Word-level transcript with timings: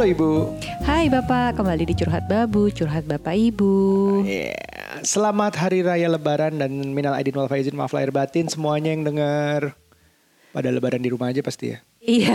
Halo 0.00 0.16
Ibu. 0.16 0.32
Hai 0.80 1.12
Bapak, 1.12 1.60
kembali 1.60 1.84
di 1.84 1.92
Curhat 1.92 2.24
Babu, 2.24 2.72
Curhat 2.72 3.04
Bapak 3.04 3.36
Ibu. 3.36 3.76
Yeah. 4.24 5.04
Selamat 5.04 5.52
Hari 5.60 5.84
Raya 5.84 6.08
Lebaran 6.08 6.56
dan 6.56 6.72
minal 6.96 7.12
aidin 7.12 7.36
wal 7.36 7.52
faizin 7.52 7.76
maaf 7.76 7.92
lahir 7.92 8.08
batin 8.08 8.48
semuanya 8.48 8.96
yang 8.96 9.04
dengar. 9.04 9.76
Pada 10.50 10.68
lebaran 10.68 10.98
di 10.98 11.08
rumah 11.08 11.30
aja 11.30 11.40
pasti 11.40 11.70
ya. 11.70 11.78
Iya. 12.00 12.32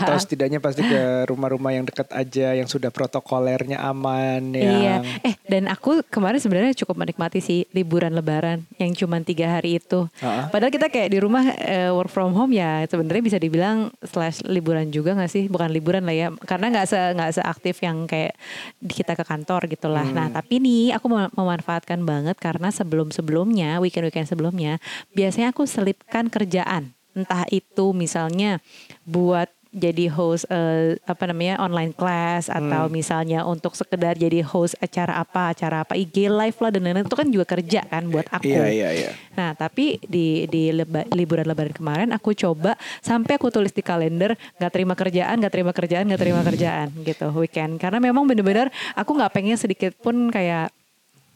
Atau 0.00 0.16
setidaknya 0.16 0.56
pasti 0.56 0.80
ke 0.80 1.28
rumah-rumah 1.28 1.68
yang 1.70 1.84
dekat 1.84 2.08
aja 2.10 2.56
yang 2.56 2.64
sudah 2.64 2.88
protokolernya 2.88 3.76
aman 3.78 4.50
Iya. 4.50 4.72
yang 4.98 5.02
Eh, 5.20 5.36
dan 5.44 5.68
aku 5.68 6.00
kemarin 6.08 6.40
sebenarnya 6.40 6.72
cukup 6.74 6.96
menikmati 6.96 7.38
sih 7.38 7.68
liburan 7.70 8.10
lebaran 8.10 8.64
yang 8.76 8.96
cuma 8.96 9.20
tiga 9.20 9.52
hari 9.52 9.76
itu. 9.76 10.08
Ah. 10.18 10.48
Padahal 10.48 10.72
kita 10.72 10.88
kayak 10.88 11.12
di 11.12 11.20
rumah 11.20 11.44
eh, 11.54 11.92
work 11.92 12.08
from 12.08 12.32
home 12.32 12.50
ya 12.50 12.82
sebenarnya 12.84 13.20
bisa 13.20 13.36
dibilang 13.36 13.92
slash 14.00 14.42
liburan 14.42 14.88
juga 14.88 15.12
nggak 15.12 15.28
sih? 15.28 15.44
Bukan 15.44 15.68
liburan 15.68 16.02
lah 16.02 16.16
ya, 16.16 16.28
karena 16.42 16.72
nggak 16.72 16.86
se 16.86 16.98
nggak 17.12 17.32
seaktif 17.36 17.78
yang 17.78 18.08
kayak 18.08 18.32
di- 18.80 18.96
kita 18.96 19.12
ke 19.12 19.22
kantor 19.22 19.68
gitulah. 19.68 20.08
Nah, 20.08 20.32
tapi 20.32 20.56
nih 20.56 20.96
aku 20.96 21.06
mem- 21.06 21.32
memanfaatkan 21.32 22.00
banget 22.00 22.40
karena 22.40 22.72
sebelum 22.72 23.12
sebelumnya 23.12 23.76
weekend 23.76 24.08
weekend 24.08 24.24
sebelumnya 24.24 24.80
biasanya 25.12 25.52
aku 25.52 25.68
selipkan 25.68 26.32
kerjaan 26.32 26.96
entah 27.12 27.44
itu 27.48 27.92
misalnya 27.92 28.58
buat 29.04 29.48
jadi 29.72 30.12
host 30.12 30.44
eh, 30.52 31.00
apa 31.08 31.24
namanya 31.32 31.56
online 31.56 31.96
class 31.96 32.52
atau 32.52 32.92
misalnya 32.92 33.48
untuk 33.48 33.72
sekedar 33.72 34.20
jadi 34.20 34.44
host 34.44 34.76
acara 34.84 35.16
apa 35.16 35.56
acara 35.56 35.80
apa 35.80 35.96
IG 35.96 36.28
live 36.28 36.60
lah 36.60 36.68
dan 36.68 36.84
lain-lain 36.84 37.08
itu 37.08 37.16
kan 37.16 37.28
juga 37.32 37.48
kerja 37.48 37.80
kan 37.88 38.04
buat 38.12 38.28
aku. 38.28 38.52
Iya 38.52 38.68
iya 38.68 38.88
iya. 38.92 39.10
Nah 39.32 39.56
tapi 39.56 39.96
di 40.04 40.44
di 40.44 40.76
leba- 40.76 41.08
liburan 41.16 41.48
lebaran 41.48 41.72
kemarin 41.72 42.12
aku 42.12 42.36
coba 42.36 42.76
sampai 43.00 43.40
aku 43.40 43.48
tulis 43.48 43.72
di 43.72 43.80
kalender 43.80 44.36
nggak 44.60 44.72
terima 44.76 44.92
kerjaan 44.92 45.40
nggak 45.40 45.54
terima 45.56 45.72
kerjaan 45.72 46.04
nggak 46.04 46.20
terima 46.20 46.42
kerjaan 46.44 46.88
gitu 47.08 47.26
weekend 47.32 47.80
karena 47.80 47.96
memang 47.96 48.28
bener-bener 48.28 48.68
aku 48.92 49.16
nggak 49.16 49.32
pengen 49.32 49.56
sedikit 49.56 49.96
pun 49.96 50.28
kayak 50.28 50.68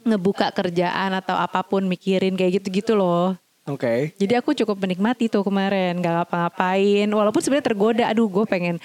ngebuka 0.05 0.53
kerjaan 0.53 1.17
atau 1.17 1.35
apa 1.41 1.65
pun 1.65 1.89
mikirin 1.89 2.37
kayak 2.37 2.61
gitu-gitu 2.61 2.93
loh. 2.93 3.33
Oke. 3.67 4.15
Jadi 4.17 4.35
aku 4.39 4.55
cukup 4.55 4.79
menikmati 4.79 5.27
tuh 5.27 5.43
kemarin 5.43 5.99
nggak 5.99 6.15
ngapa-ngapain 6.23 7.09
walaupun 7.11 7.41
sebenarnya 7.43 7.67
tergoda 7.67 8.05
aduh 8.07 8.31
gue 8.31 8.45
pengen 8.47 8.77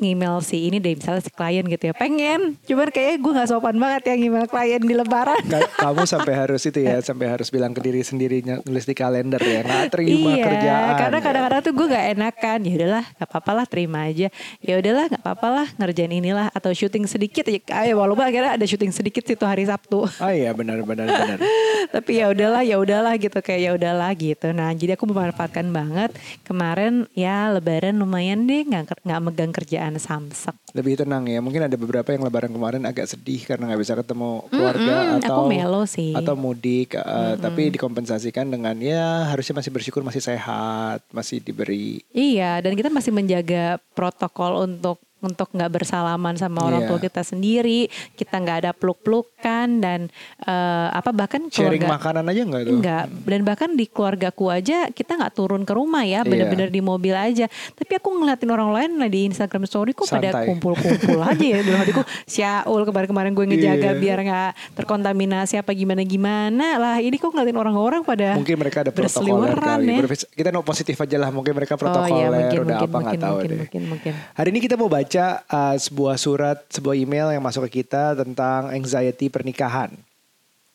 ngemail 0.00 0.42
si 0.42 0.66
ini 0.66 0.80
deh 0.80 0.96
misalnya 0.96 1.22
si 1.22 1.30
klien 1.30 1.62
gitu 1.68 1.92
ya 1.92 1.94
pengen 1.94 2.56
cuman 2.64 2.88
kayaknya 2.88 3.16
gue 3.20 3.32
nggak 3.36 3.48
sopan 3.52 3.76
banget 3.76 4.02
ya 4.08 4.14
ngemail 4.16 4.48
klien 4.48 4.80
di 4.80 4.94
lebaran 4.96 5.44
Ka- 5.44 5.70
Kamu 5.84 6.08
sampai 6.08 6.34
harus 6.34 6.64
itu 6.64 6.80
ya, 6.80 6.98
sampai 6.98 7.28
harus 7.28 7.52
bilang 7.52 7.70
ke 7.70 7.78
diri 7.84 8.00
sendiri 8.00 8.40
ny- 8.42 8.64
nulis 8.64 8.88
di 8.88 8.96
kalender 8.96 9.38
ya, 9.38 9.60
nggak 9.62 9.92
terima 9.92 10.32
iya, 10.34 10.44
kerjaan. 10.48 10.92
karena 10.96 11.18
ya. 11.18 11.22
kadang-kadang 11.22 11.60
tuh 11.60 11.72
gue 11.76 11.86
gak 11.92 12.06
enakan. 12.16 12.58
Ya 12.64 12.72
udahlah, 12.74 13.04
gak 13.20 13.28
apa-apa 13.28 13.52
lah, 13.52 13.66
terima 13.68 13.98
aja. 14.08 14.28
Ya 14.64 14.74
udahlah, 14.80 15.06
gak 15.12 15.22
apa-apa 15.22 15.48
lah, 15.52 15.66
ngerjain 15.78 16.10
inilah 16.10 16.48
atau 16.50 16.70
syuting 16.72 17.04
sedikit 17.06 17.44
aja. 17.46 17.92
Walaupun 17.94 18.24
akhirnya 18.24 18.56
ada 18.56 18.66
syuting 18.66 18.90
sedikit 18.90 19.22
sih 19.28 19.36
tuh 19.36 19.46
hari 19.46 19.68
Sabtu. 19.68 20.08
Oh 20.08 20.32
iya 20.32 20.50
benar 20.56 20.80
benar 20.82 21.06
benar. 21.06 21.38
Tapi 21.94 22.10
ya 22.18 22.32
udahlah, 22.32 22.62
ya 22.64 22.76
udahlah 22.80 23.14
gitu 23.20 23.38
kayak 23.38 23.60
ya 23.60 23.70
udahlah 23.76 24.10
gitu. 24.24 24.48
Nah, 24.50 24.72
jadi 24.72 24.96
aku 24.96 25.04
memanfaatkan 25.04 25.68
banget 25.68 26.16
kemarin 26.42 27.04
ya 27.12 27.52
Lebaran 27.52 27.98
lumayan 27.98 28.48
deh 28.48 28.64
nggak 28.64 29.04
nggak 29.04 29.20
megang 29.20 29.52
kerjaan 29.52 30.00
samsek. 30.00 30.56
Lebih 30.72 31.04
tenang 31.04 31.28
ya. 31.28 31.38
Mungkin 31.38 31.68
ada 31.68 31.76
beberapa 31.76 32.10
yang 32.10 32.24
lebaran 32.24 32.50
kemarin 32.50 32.82
agak 32.84 33.04
sedih 33.06 33.44
karena 33.44 33.68
nggak 33.68 33.80
bisa 33.80 33.94
ketemu 33.94 34.30
keluarga 34.48 34.94
Mm-mm, 34.96 35.18
aku 35.20 35.26
atau 35.28 35.42
melo 35.46 35.82
sih. 35.84 36.12
atau 36.14 36.34
mudik 36.34 36.94
eh, 36.94 37.34
tapi 37.36 37.70
dikompensasikan 37.70 38.48
dengan 38.48 38.74
ya 38.78 39.30
harusnya 39.30 39.60
masih 39.60 39.70
bersyukur 39.70 40.00
masih 40.00 40.20
sehat, 40.20 41.04
masih 41.10 41.38
diberi 41.38 42.00
Iya, 42.10 42.58
dan 42.58 42.74
kita 42.74 42.88
masih 42.88 43.10
menjaga 43.10 43.78
protokol 43.94 44.66
untuk 44.66 44.98
untuk 45.24 45.48
nggak 45.50 45.72
bersalaman 45.72 46.36
sama 46.36 46.60
orang 46.62 46.84
Iya. 46.84 46.88
tua 46.88 46.98
kita 47.00 47.22
sendiri, 47.22 47.80
kita 48.12 48.36
nggak 48.36 48.56
ada 48.60 48.70
peluk-pelukan 48.72 49.68
dan 49.78 50.00
eh, 50.40 50.52
apa 50.90 51.10
bahkan 51.10 51.48
sharing 51.48 51.80
keluarga 51.80 51.96
makanan 51.96 52.24
aja 52.26 52.40
nggak 52.44 52.60
tuh? 52.62 52.74
Enggak, 52.74 53.04
dan 53.24 53.40
bahkan 53.42 53.70
di 53.72 53.86
keluargaku 53.86 54.44
aja 54.48 54.88
kita 54.88 55.12
nggak 55.14 55.32
turun 55.32 55.62
ke 55.62 55.72
rumah 55.72 56.02
ya, 56.02 56.20
Iya. 56.20 56.28
bener-bener 56.28 56.68
di 56.68 56.80
mobil 56.80 57.12
aja. 57.12 57.48
Tapi 57.48 57.92
aku 57.94 58.12
ngeliatin 58.12 58.50
orang 58.50 58.70
lain 58.70 58.90
lah 58.96 59.08
di 59.08 59.26
Instagram 59.26 59.64
Story 59.64 59.90
kok 59.92 60.06
pada 60.06 60.44
kumpul-kumpul 60.44 61.18
aja 61.30 61.46
ya. 61.48 61.58
Dalam 61.58 61.80
hatiku, 61.80 62.02
Syaul 62.24 62.82
kemarin-kemarin 62.84 63.32
gue 63.32 63.44
ngejaga 63.46 63.90
biar 63.94 64.18
nggak 64.20 64.50
terkontaminasi 64.74 65.56
apa 65.56 65.72
gimana-gimana 65.72 66.76
lah. 66.76 66.96
Ini 66.98 67.14
kok 67.14 67.30
ngeliatin 67.30 67.56
orang-orang 67.56 68.02
pada 68.02 68.34
Mungkin 68.34 68.56
mereka 68.56 68.82
ada 68.82 68.90
protokoler 68.90 69.54
kali. 69.54 69.94
ya. 69.94 70.04
Kita 70.28 70.48
no 70.50 70.60
positif 70.60 70.96
aja 70.96 71.16
lah. 71.16 71.30
Mungkin 71.30 71.52
mereka 71.52 71.74
Oh 71.74 71.80
protokoler 71.80 72.12
iya 72.14 72.26
mungkin 72.28 72.58
udah 72.60 72.76
mungkin 72.76 72.84
apa 72.84 72.84
nggak 72.84 73.00
mungkin 73.00 73.20
tahu 73.20 73.34
mungkin, 73.34 73.48
deh. 73.48 73.58
mungkin 73.58 73.82
mungkin. 73.88 74.12
Hari 74.34 74.48
ini 74.50 74.60
kita 74.60 74.74
mau 74.74 74.88
baca 74.88 75.13
uh, 75.20 75.76
sebuah 75.78 76.16
surat, 76.18 76.58
sebuah 76.72 76.98
email 76.98 77.30
yang 77.30 77.44
masuk 77.44 77.70
ke 77.70 77.84
kita 77.84 78.18
tentang 78.18 78.74
anxiety 78.74 79.30
pernikahan. 79.30 79.94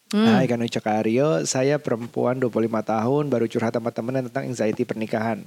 Hmm. 0.09 0.25
Hai 0.25 0.49
Kanu 0.49 0.65
Cakario, 0.65 1.45
saya 1.45 1.77
perempuan 1.77 2.41
25 2.41 2.65
tahun 2.81 3.23
baru 3.29 3.45
curhat 3.45 3.77
sama 3.77 3.93
temen 3.93 4.25
tentang 4.25 4.49
anxiety 4.49 4.81
pernikahan. 4.81 5.45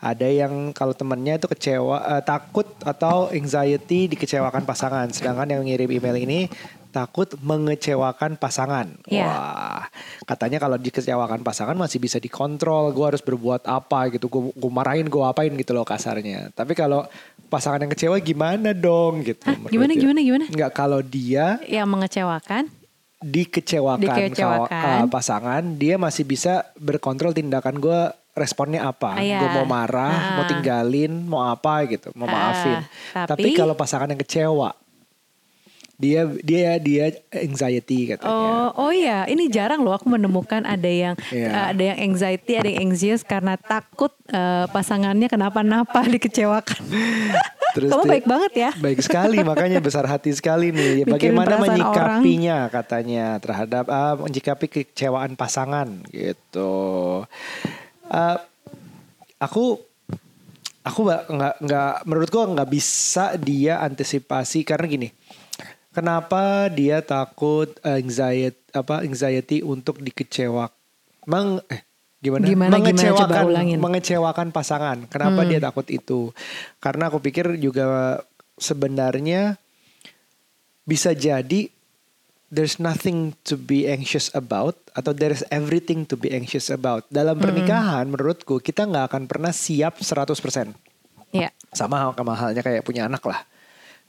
Ada 0.00 0.24
yang 0.32 0.72
kalau 0.72 0.96
temennya 0.96 1.36
itu 1.36 1.44
kecewa, 1.44 2.16
eh, 2.16 2.22
takut 2.24 2.64
atau 2.88 3.28
anxiety 3.28 4.08
dikecewakan 4.08 4.64
pasangan. 4.64 5.12
Sedangkan 5.12 5.52
yang 5.52 5.60
ngirim 5.60 5.92
email 5.92 6.16
ini 6.24 6.48
takut 6.88 7.36
mengecewakan 7.44 8.40
pasangan. 8.40 8.96
Iya. 9.12 9.28
Wah, 9.28 9.84
katanya 10.24 10.56
kalau 10.56 10.80
dikecewakan 10.80 11.44
pasangan 11.44 11.76
masih 11.76 12.00
bisa 12.00 12.16
dikontrol. 12.16 12.88
Gue 12.96 13.12
harus 13.12 13.20
berbuat 13.20 13.68
apa 13.68 14.08
gitu. 14.08 14.32
Gue 14.32 14.72
marahin, 14.72 15.12
gue 15.12 15.20
apain 15.20 15.52
gitu 15.52 15.76
loh 15.76 15.84
kasarnya. 15.84 16.48
Tapi 16.56 16.72
kalau 16.72 17.04
pasangan 17.48 17.80
yang 17.80 17.90
kecewa 17.90 18.16
gimana 18.18 18.70
dong 18.70 19.20
gitu. 19.22 19.42
Hah, 19.42 19.56
gimana, 19.66 19.92
dia. 19.92 20.00
gimana, 20.00 20.20
gimana? 20.20 20.44
Nggak 20.46 20.72
kalau 20.72 21.00
dia 21.00 21.56
Yang 21.64 21.88
mengecewakan. 21.88 22.64
dikecewakan, 23.18 24.04
Dikecewakan. 24.04 24.70
kawa- 24.70 25.02
uh, 25.02 25.10
pasangan, 25.10 25.62
dia 25.74 25.96
masih 25.96 26.22
bisa 26.22 26.52
berkontrol 26.76 27.32
tindakan 27.32 27.76
gue 27.76 28.00
responnya 28.32 28.86
apa. 28.86 29.18
Ah, 29.18 29.20
iya. 29.20 29.42
Gue 29.42 29.50
mau 29.52 29.66
marah, 29.66 30.38
mau 30.38 30.44
Ah. 30.44 30.48
tinggalin, 30.48 31.26
mau 31.26 31.42
apa 31.42 31.82
gitu, 31.88 32.14
mau 32.14 32.24
Ah, 32.24 32.32
maafin. 32.32 32.78
tapi- 33.10 33.26
Tapi, 33.26 33.48
kalau 33.52 33.74
pasangan 33.74 34.06
yang 34.06 34.20
kecewa, 34.20 34.70
dia 35.98 36.30
dia 36.40 36.78
dia 36.78 37.04
anxiety 37.34 38.14
katanya. 38.14 38.30
Oh, 38.30 38.86
oh 38.86 38.92
iya, 38.94 39.26
ini 39.26 39.50
jarang 39.50 39.82
loh 39.82 39.90
aku 39.92 40.06
menemukan 40.06 40.62
ada 40.62 40.86
yang 40.86 41.18
Iya. 41.28 41.50
uh, 41.50 41.66
ada 41.74 41.82
yang 41.82 41.98
anxiety, 42.08 42.54
ada 42.54 42.70
yang 42.70 42.88
anxious 42.88 43.26
karena 43.26 43.58
takut 43.58 44.14
uh, 44.30 44.70
pasangannya 44.70 45.26
kenapa-napa 45.26 46.06
dikecewakan. 46.14 46.78
Terus 47.74 47.90
Kamu 47.90 48.02
dia- 48.06 48.12
baik 48.14 48.24
banget 48.24 48.52
ya. 48.54 48.70
Baik 48.78 49.00
sekali, 49.02 49.42
makanya 49.50 49.82
besar 49.82 50.06
hati 50.06 50.30
sekali 50.30 50.70
nih. 50.70 51.02
Mikirin 51.02 51.34
Bagaimana 51.34 51.54
menyikapinya 51.58 52.70
katanya 52.70 53.42
terhadap 53.42 53.90
ah, 53.90 54.14
menyikapi 54.14 54.70
kekecewaan 54.70 55.34
pasangan 55.34 56.06
gitu. 56.08 57.26
Ah, 58.06 58.38
aku 59.36 59.82
aku 60.80 60.98
nggak 61.04 61.22
nggak 61.60 61.94
menurutku 62.06 62.38
nggak 62.40 62.70
bisa 62.70 63.34
dia 63.34 63.82
antisipasi 63.82 64.62
karena 64.62 64.86
gini. 64.86 65.10
Kenapa 65.88 66.68
dia 66.68 67.00
takut 67.00 67.72
anxiety 67.80 68.60
apa 68.70 69.00
anxiety 69.00 69.64
untuk 69.64 69.98
dikecewakan? 69.98 70.74
Meng 71.24 71.60
eh 71.68 71.84
gimana? 72.20 72.44
Gimana, 72.44 72.76
gimana? 72.76 72.84
mengecewakan 72.84 73.28
Coba 73.28 73.48
ulangin. 73.48 73.78
mengecewakan 73.80 74.48
pasangan. 74.52 74.98
Kenapa 75.08 75.44
Hmm. 75.44 75.48
dia 75.48 75.60
takut 75.60 75.86
itu? 75.88 76.32
Karena 76.78 77.08
aku 77.08 77.18
pikir 77.18 77.56
juga 77.56 78.20
sebenarnya 78.56 79.56
bisa 80.84 81.12
jadi 81.12 81.68
there's 82.48 82.80
nothing 82.80 83.36
to 83.44 83.60
be 83.60 83.84
anxious 83.84 84.32
about 84.32 84.76
atau 84.96 85.12
there's 85.12 85.44
everything 85.52 86.04
to 86.08 86.16
be 86.16 86.32
anxious 86.32 86.68
about. 86.68 87.04
Dalam 87.08 87.36
pernikahan 87.36 88.08
menurutku 88.08 88.60
kita 88.60 88.88
nggak 88.88 89.12
akan 89.12 89.22
pernah 89.28 89.52
siap 89.52 90.00
100%. 90.00 90.72
Iya. 91.32 91.52
Sama 91.76 92.08
sama 92.12 92.32
halnya 92.32 92.64
kayak 92.64 92.84
punya 92.84 93.04
anak 93.04 93.20
lah. 93.24 93.44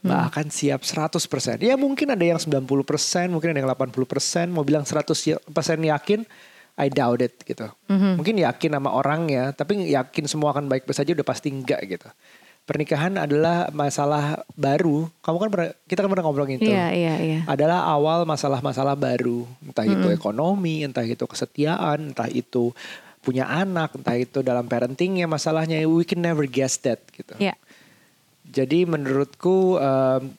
Nggak 0.00 0.22
akan 0.32 0.46
siap 0.48 0.80
100%. 0.80 1.60
Ya 1.60 1.76
mungkin 1.76 2.08
ada 2.08 2.24
yang 2.24 2.40
90%, 2.40 3.28
mungkin 3.28 3.52
ada 3.52 3.58
yang 3.60 3.68
80%, 3.68 4.48
mau 4.48 4.64
bilang 4.64 4.88
100% 4.88 5.44
yakin, 5.84 6.24
I 6.80 6.88
doubt 6.88 7.20
it 7.20 7.36
gitu. 7.44 7.68
Mungkin 7.88 8.40
yakin 8.40 8.80
sama 8.80 8.90
orangnya, 8.96 9.52
tapi 9.52 9.92
yakin 9.92 10.24
semua 10.24 10.56
akan 10.56 10.72
baik-baik 10.72 10.96
saja 10.96 11.12
udah 11.12 11.26
pasti 11.26 11.52
enggak 11.52 11.84
gitu. 11.84 12.08
Pernikahan 12.64 13.18
adalah 13.18 13.68
masalah 13.74 14.46
baru. 14.54 15.10
Kamu 15.20 15.36
kan 15.42 15.48
pernah, 15.50 15.70
kita 15.90 16.06
kan 16.06 16.10
pernah 16.12 16.24
ngobrolin 16.24 16.56
itu. 16.60 16.70
Iya, 16.70 16.86
iya, 16.94 17.14
iya. 17.18 17.38
Adalah 17.44 17.82
awal 17.88 18.22
masalah-masalah 18.24 18.94
baru. 18.94 19.42
Entah 19.64 19.84
itu 19.84 20.06
ekonomi, 20.12 20.86
entah 20.86 21.02
itu 21.02 21.24
kesetiaan, 21.26 22.14
entah 22.14 22.30
itu 22.30 22.70
punya 23.20 23.50
anak, 23.50 23.98
entah 23.98 24.14
itu 24.16 24.40
dalam 24.40 24.70
parentingnya 24.70 25.26
masalahnya. 25.26 25.82
We 25.82 26.06
can 26.06 26.22
never 26.22 26.46
guess 26.46 26.78
that 26.86 27.02
gitu. 27.10 27.34
Iya. 27.42 27.58
Jadi 28.50 28.84
menurutku 28.84 29.78
um, 29.78 30.34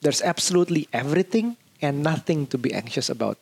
there's 0.00 0.22
absolutely 0.22 0.86
everything 0.94 1.58
and 1.82 2.06
nothing 2.06 2.46
to 2.46 2.56
be 2.56 2.70
anxious 2.70 3.10
about. 3.10 3.38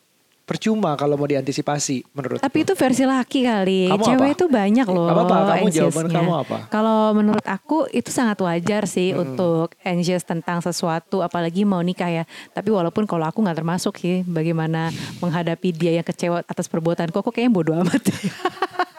percuma 0.51 0.99
kalau 0.99 1.15
mau 1.15 1.23
diantisipasi 1.23 2.11
menurut. 2.11 2.43
Tapi 2.43 2.67
itu 2.67 2.75
versi 2.75 3.07
laki 3.07 3.39
kali. 3.47 3.81
Kamu 3.87 4.03
Cewek 4.03 4.27
apa? 4.27 4.35
itu 4.35 4.45
banyak 4.51 4.87
loh. 4.91 5.07
Apa 5.07 5.21
apa? 5.23 5.35
Kamu 5.55 5.67
jawaban 5.71 6.05
kamu 6.11 6.33
apa? 6.43 6.57
Kalau 6.67 7.15
menurut 7.15 7.45
aku 7.47 7.87
itu 7.95 8.11
sangat 8.11 8.35
wajar 8.43 8.83
sih 8.83 9.15
untuk 9.15 9.71
anxious 9.87 10.27
tentang 10.27 10.59
sesuatu, 10.59 11.23
apalagi 11.23 11.63
mau 11.63 11.79
nikah 11.79 12.11
ya. 12.11 12.23
Tapi 12.51 12.67
walaupun 12.67 13.07
kalau 13.07 13.23
aku 13.23 13.39
nggak 13.39 13.63
termasuk 13.63 13.95
sih, 13.95 14.27
bagaimana 14.27 14.91
menghadapi 15.23 15.71
dia 15.71 15.95
yang 15.95 16.05
kecewa 16.05 16.43
atas 16.43 16.67
perbuatanku, 16.67 17.15
aku 17.15 17.31
kayaknya 17.31 17.55
bodoh 17.55 17.79
amat. 17.79 18.03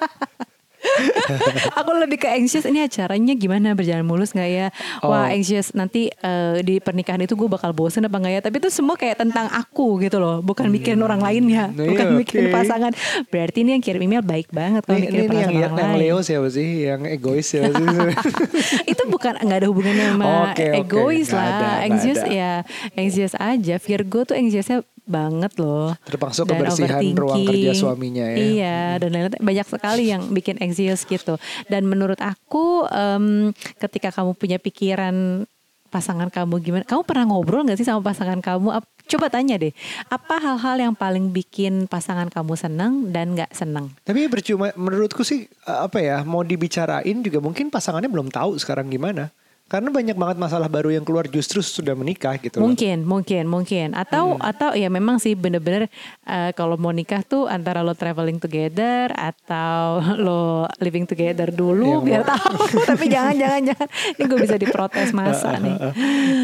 aku 1.78 1.90
lebih 1.96 2.18
ke 2.18 2.28
anxious 2.28 2.64
ini 2.64 2.80
acaranya 2.80 3.32
gimana 3.32 3.72
berjalan 3.72 4.02
mulus 4.02 4.30
nggak 4.30 4.50
ya 4.50 4.66
wah 5.00 5.20
Oh. 5.22 5.30
anxious 5.30 5.70
nanti 5.72 6.10
eh, 6.10 6.54
di 6.60 6.78
pernikahan 6.78 7.20
itu 7.20 7.32
gue 7.32 7.46
bakal 7.46 7.70
bosen 7.70 8.02
apa 8.02 8.16
nggak 8.16 8.32
ya 8.32 8.40
tapi 8.40 8.58
itu 8.58 8.68
semua 8.68 8.94
kayak 8.94 9.16
tentang 9.18 9.46
aku 9.46 10.00
gitu 10.00 10.18
loh 10.18 10.40
bukan 10.40 10.66
mikirin 10.68 11.00
orang 11.00 11.18
lainnya 11.18 11.70
Nah, 11.70 11.84
bukan 11.84 12.06
iya, 12.06 12.16
mikirin 12.16 12.46
oke. 12.46 12.54
pasangan 12.54 12.92
berarti 13.28 13.58
ini 13.60 13.70
yang 13.72 13.82
kirim 13.82 14.02
email 14.02 14.20
baik 14.20 14.50
banget 14.50 14.82
kalau 14.82 14.98
mikirin 14.98 15.26
ini, 15.26 15.36
yang, 15.38 15.52
yang, 15.60 15.72
lain 15.72 15.94
Leo 15.96 16.18
siapa 16.20 16.48
sih? 16.48 16.68
Yang 16.82 17.00
egois 17.12 17.46
siapa 17.46 17.70
sih? 17.70 17.86
itu 18.92 19.02
bukan 19.06 19.32
nggak 19.36 19.58
ada 19.58 19.68
hubungannya 19.68 20.06
sama 20.10 20.24
Oke, 20.48 20.64
oke. 20.64 20.78
egois 20.80 21.28
Nggak 21.28 21.38
lah 21.38 21.48
ada, 21.52 21.68
anxious 21.84 22.20
ada. 22.20 22.32
ya 22.32 22.52
anxious 22.94 23.34
aja 23.34 23.74
Virgo 23.78 24.20
tuh 24.24 24.34
anxiousnya 24.34 24.78
banget 25.02 25.52
loh 25.56 25.94
Termasuk 26.04 26.46
Dan 26.46 26.50
kebersihan 26.56 27.02
ruang 27.12 27.42
kerja 27.42 27.70
suaminya 27.72 28.22
ya. 28.24 28.36
iya 28.38 28.78
dan 28.96 29.10
lain-lain 29.10 29.34
banyak 29.36 29.66
sekali 29.68 30.04
yang 30.08 30.22
bikin 30.28 30.56
anxious 30.56 30.81
gitu. 31.06 31.38
Dan 31.70 31.86
menurut 31.86 32.18
aku 32.18 32.88
em, 32.90 33.52
ketika 33.78 34.10
kamu 34.10 34.34
punya 34.34 34.58
pikiran 34.58 35.46
pasangan 35.92 36.32
kamu 36.32 36.56
gimana 36.64 36.84
kamu 36.88 37.04
pernah 37.04 37.28
ngobrol 37.28 37.68
nggak 37.68 37.76
sih 37.76 37.84
sama 37.84 38.00
pasangan 38.00 38.40
kamu? 38.40 38.72
Coba 39.02 39.28
tanya 39.28 39.60
deh 39.60 39.74
apa 40.08 40.40
hal-hal 40.40 40.88
yang 40.88 40.94
paling 40.96 41.34
bikin 41.34 41.84
pasangan 41.84 42.32
kamu 42.32 42.56
senang 42.56 43.12
dan 43.12 43.36
nggak 43.36 43.52
senang 43.52 43.92
Tapi 44.06 44.24
percuma 44.32 44.72
menurutku 44.72 45.20
sih 45.20 45.44
uh, 45.68 45.84
apa 45.84 46.00
ya 46.00 46.24
mau 46.24 46.40
dibicarain 46.40 47.20
juga 47.20 47.44
mungkin 47.44 47.68
pasangannya 47.68 48.08
belum 48.08 48.32
tahu 48.32 48.56
sekarang 48.56 48.88
gimana. 48.88 49.28
Karena 49.64 49.88
banyak 49.88 50.12
banget 50.12 50.36
masalah 50.36 50.66
baru 50.66 50.90
yang 50.90 51.00
keluar 51.00 51.24
justru 51.24 51.58
sudah 51.58 51.92
menikah 51.92 52.36
gitu. 52.36 52.56
loh. 52.56 52.68
Mungkin, 52.68 53.02
mungkin, 53.02 53.44
mungkin. 53.46 53.88
Atau 53.92 54.36
atau 54.36 54.72
ya 54.72 54.86
memang 54.86 55.16
sih 55.16 55.32
bener-bener 55.32 55.88
eh, 56.22 56.52
kalau 56.52 56.76
mau 56.76 56.90
nikah 56.90 57.22
tuh 57.22 57.46
antara 57.46 57.80
lo 57.80 57.92
traveling 57.92 58.36
together 58.36 59.08
atau 59.10 59.96
lo 60.24 60.42
living 60.76 61.04
together 61.04 61.48
dulu 61.48 61.98
Yang 61.98 62.04
biar 62.04 62.20
mau- 62.20 62.30
tahu. 62.30 62.56
Tapi 62.90 63.04
jangan, 63.06 63.34
jangan, 63.34 63.60
jangan. 63.66 63.88
Ini 64.12 64.22
gue 64.22 64.38
bisa 64.40 64.56
diprotes 64.56 65.08
masa 65.10 65.56
nih. 65.64 65.76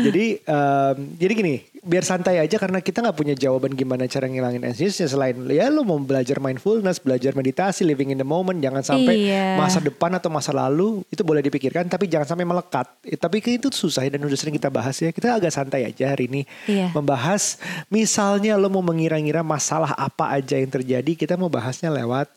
jadi 0.03 0.25
em, 0.41 0.97
jadi 1.15 1.32
gini 1.35 1.55
biar 1.80 2.02
santai 2.02 2.38
aja 2.38 2.56
karena 2.56 2.78
kita 2.78 2.98
nggak 2.98 3.14
punya 3.14 3.32
jawaban 3.32 3.72
gimana 3.72 4.04
cara 4.04 4.25
ngilangin 4.25 4.62
anxiousnya 4.62 5.04
selain 5.04 5.36
ya 5.46 5.66
lo 5.66 5.82
mau 5.82 5.96
belajar 5.96 6.36
mindfulness 6.36 6.98
belajar 6.98 7.32
meditasi 7.32 7.82
living 7.82 8.08
in 8.08 8.16
the 8.16 8.25
moment 8.25 8.58
jangan 8.58 8.80
sampai 8.80 9.14
Iya. 9.20 9.54
masa 9.54 9.78
depan 9.78 10.10
atau 10.12 10.26
masa 10.28 10.50
lalu 10.50 11.02
itu 11.06 11.20
boleh 11.20 11.40
dipikirkan 11.40 11.86
tapi 11.86 12.06
jangan 12.06 12.28
sampai 12.28 12.44
melekat 12.44 12.86
Eh, 13.02 13.14
tapi 13.14 13.38
kayak 13.38 13.60
itu 13.60 13.69
susah 13.70 14.02
ya 14.02 14.10
dan 14.10 14.22
udah 14.22 14.34
sering 14.34 14.52
kita 14.52 14.69
bahas 14.69 14.94
ya 14.96 15.10
kita 15.10 15.34
agak 15.34 15.50
santai 15.50 15.84
aja 15.84 16.08
hari 16.08 16.26
ini 16.26 16.42
Iya. 16.64 16.90
membahas 16.90 17.58
misalnya 17.88 18.54
lo 18.54 18.69
mau 18.69 18.81
mengira-ngira 18.81 19.42
masalah 19.42 19.92
apa 19.92 20.31
aja 20.31 20.54
yang 20.54 20.70
terjadi 20.70 21.12
kita 21.14 21.34
mau 21.34 21.48
bahasnya 21.48 21.90
lewat 21.90 22.31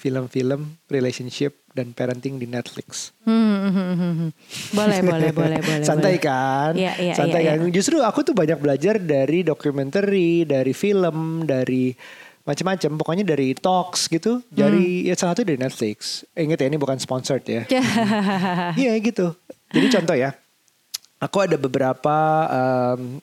film-film 0.00 0.80
relationship 0.88 1.60
dan 1.70 1.92
parenting 1.92 2.40
di 2.40 2.48
Netflix. 2.48 3.12
Hmm, 3.22 3.68
hmm, 3.68 3.70
hmm, 3.70 3.92
hmm, 3.92 4.14
hmm. 4.16 4.30
Boleh, 4.72 4.98
boleh, 5.12 5.30
boleh, 5.30 5.58
boleh. 5.60 5.84
Santai 5.84 6.16
boleh. 6.16 6.24
kan? 6.24 6.72
Iya, 6.72 6.92
iya, 6.96 7.12
Santai 7.12 7.40
iya, 7.44 7.60
kan? 7.60 7.68
Justru 7.68 8.00
aku 8.00 8.24
tuh 8.24 8.32
banyak 8.32 8.56
belajar 8.56 8.96
dari 8.96 9.44
dokumenter, 9.44 10.08
dari 10.48 10.72
film, 10.72 11.44
dari 11.44 11.92
macam-macam. 12.40 12.90
Pokoknya 12.96 13.24
dari 13.28 13.52
talks 13.52 14.08
gitu. 14.08 14.40
Dari 14.48 15.04
Hmm. 15.04 15.08
ya 15.12 15.14
salah 15.14 15.36
satu 15.36 15.44
dari 15.44 15.60
Netflix. 15.60 16.24
Eh, 16.32 16.48
Ingat 16.48 16.64
ya 16.64 16.66
ini 16.66 16.80
bukan 16.80 16.96
sponsored 16.96 17.44
ya. 17.44 17.62
Iya 18.80 18.96
gitu. 18.98 19.36
Jadi 19.70 19.86
contoh 19.92 20.16
ya. 20.16 20.32
Aku 21.20 21.44
ada 21.44 21.54
beberapa 21.54 22.16
em, 22.48 23.20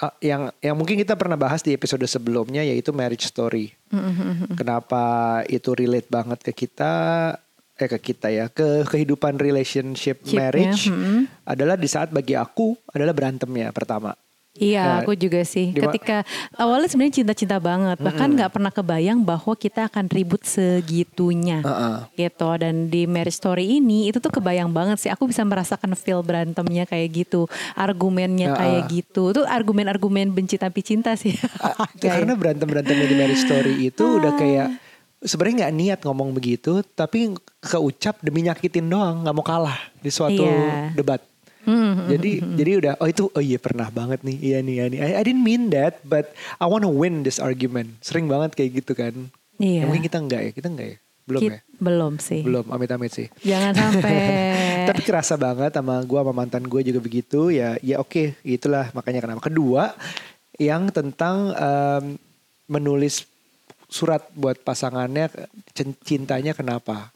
ah, 0.00 0.14
yang 0.24 0.50
yang 0.64 0.74
mungkin 0.76 0.96
kita 0.96 1.14
pernah 1.14 1.36
bahas 1.36 1.60
di 1.60 1.76
episode 1.76 2.04
sebelumnya 2.08 2.64
yaitu 2.64 2.90
marriage 2.90 3.28
story. 3.28 3.72
Kenapa 4.56 5.04
itu 5.46 5.76
relate 5.76 6.08
banget 6.08 6.40
ke 6.40 6.52
kita 6.66 6.92
eh 7.80 7.88
ke 7.88 7.96
kita 7.96 8.28
ya 8.28 8.52
ke 8.52 8.84
kehidupan 8.84 9.40
relationship 9.40 10.20
Ship-nya, 10.20 10.36
marriage 10.36 10.92
mm-mm. 10.92 11.24
adalah 11.48 11.80
di 11.80 11.88
saat 11.88 12.12
bagi 12.12 12.36
aku 12.36 12.76
adalah 12.92 13.16
berantemnya 13.16 13.72
pertama. 13.72 14.12
Iya, 14.52 14.82
Nah, 14.82 14.96
aku 15.00 15.14
juga 15.14 15.40
sih. 15.42 15.70
di 15.70 15.78
ma- 15.78 15.86
Ketika 15.86 16.26
awalnya 16.52 16.90
sebenarnya 16.90 17.22
cinta-cinta 17.22 17.56
banget, 17.56 17.96
bahkan 17.96 18.28
nggak 18.28 18.50
pernah 18.50 18.68
kebayang 18.68 19.22
bahwa 19.22 19.54
kita 19.54 19.86
akan 19.86 20.10
ribut 20.10 20.42
segitunya, 20.42 21.62
Heeh. 21.62 21.96
gitu. 22.18 22.50
Dan 22.56 22.86
di 22.86 23.06
Marriage 23.06 23.36
Story 23.36 23.78
ini 23.78 24.10
itu 24.10 24.18
tuh 24.18 24.28
kebayang 24.28 24.68
banget 24.68 24.98
sih. 24.98 25.08
Aku 25.08 25.24
bisa 25.24 25.42
merasakan 25.42 25.94
feel 25.94 26.20
berantemnya 26.20 26.82
kayak 26.82 27.08
gitu, 27.16 27.46
argumennya 27.72 28.50
Heeh. 28.50 28.58
kayak 28.58 28.82
gitu. 28.90 29.30
Itu 29.30 29.42
argumen-argumen 29.44 30.30
benci 30.30 30.56
tapi 30.56 30.82
cinta 30.82 31.14
sih. 31.14 31.38
Kayak- 32.00 32.26
karena 32.26 32.34
berantem 32.34 32.66
berantemnya 32.66 33.06
di 33.06 33.14
marriage 33.14 33.40
story 33.40 33.86
itu 33.86 34.02
udah 34.18 34.34
kayak 34.34 34.68
sebenarnya 35.20 35.56
nggak 35.62 35.74
niat 35.76 35.98
ngomong 36.00 36.32
begitu 36.32 36.80
tapi 36.90 37.28
keucap 37.60 38.18
demi 38.18 38.40
nyakitin 38.40 38.82
doang 38.84 39.20
nggak 39.20 39.36
mau 39.36 39.44
kalah 39.44 39.76
di 39.96 40.08
suatu 40.08 40.42
Iya. 40.42 40.90
debat. 40.92 41.20
Hmm, 41.60 42.08
jadi 42.08 42.40
jadi 42.56 42.70
udah 42.80 42.92
oh 42.98 43.08
itu 43.08 43.28
oh 43.28 43.42
iya 43.42 43.60
pernah 43.60 43.92
banget 43.92 44.24
nih. 44.24 44.36
Iya 44.40 44.58
nih 44.64 44.74
iya 44.74 44.84
nih. 44.88 44.98
I, 44.98 45.10
I 45.20 45.22
didn't 45.22 45.44
mean 45.44 45.68
that 45.70 46.00
but 46.02 46.32
I 46.56 46.64
wanna 46.64 46.88
win 46.88 47.20
this 47.20 47.36
argument. 47.36 48.00
Sering 48.00 48.26
banget 48.26 48.56
kayak 48.56 48.80
gitu 48.80 48.92
kan. 48.96 49.12
Iya. 49.60 49.84
Ya, 49.84 49.86
mungkin 49.86 50.02
kita 50.02 50.18
enggak 50.18 50.40
ya? 50.40 50.50
Kita 50.56 50.68
enggak 50.72 50.88
ya? 50.88 50.96
Belum 51.28 51.40
Kit- 51.44 51.52
ya? 51.52 51.60
belum 51.80 52.12
sih. 52.16 52.40
belum 52.42 52.66
amit 52.72 52.90
amit 52.90 53.12
sih. 53.12 53.28
Jangan 53.44 53.72
sampai. 53.76 54.16
tapi 54.88 55.00
kerasa 55.04 55.36
banget 55.36 55.76
sama 55.76 56.00
gue 56.02 56.18
sama 56.18 56.32
mantan 56.32 56.64
gue 56.64 56.80
juga 56.80 56.98
begitu. 56.98 57.52
Ya 57.52 57.76
ya 57.80 58.00
oke 58.00 58.34
itulah 58.42 58.88
makanya 58.90 59.20
kenapa. 59.22 59.44
Kedua 59.44 59.92
yang 60.56 60.88
tentang 60.88 61.52
em, 61.52 62.04
menulis 62.66 63.28
surat 63.90 64.22
buat 64.32 64.62
pasangannya 64.62 65.28
cin- 65.74 65.98
cintanya 66.00 66.54
kenapa 66.54 67.10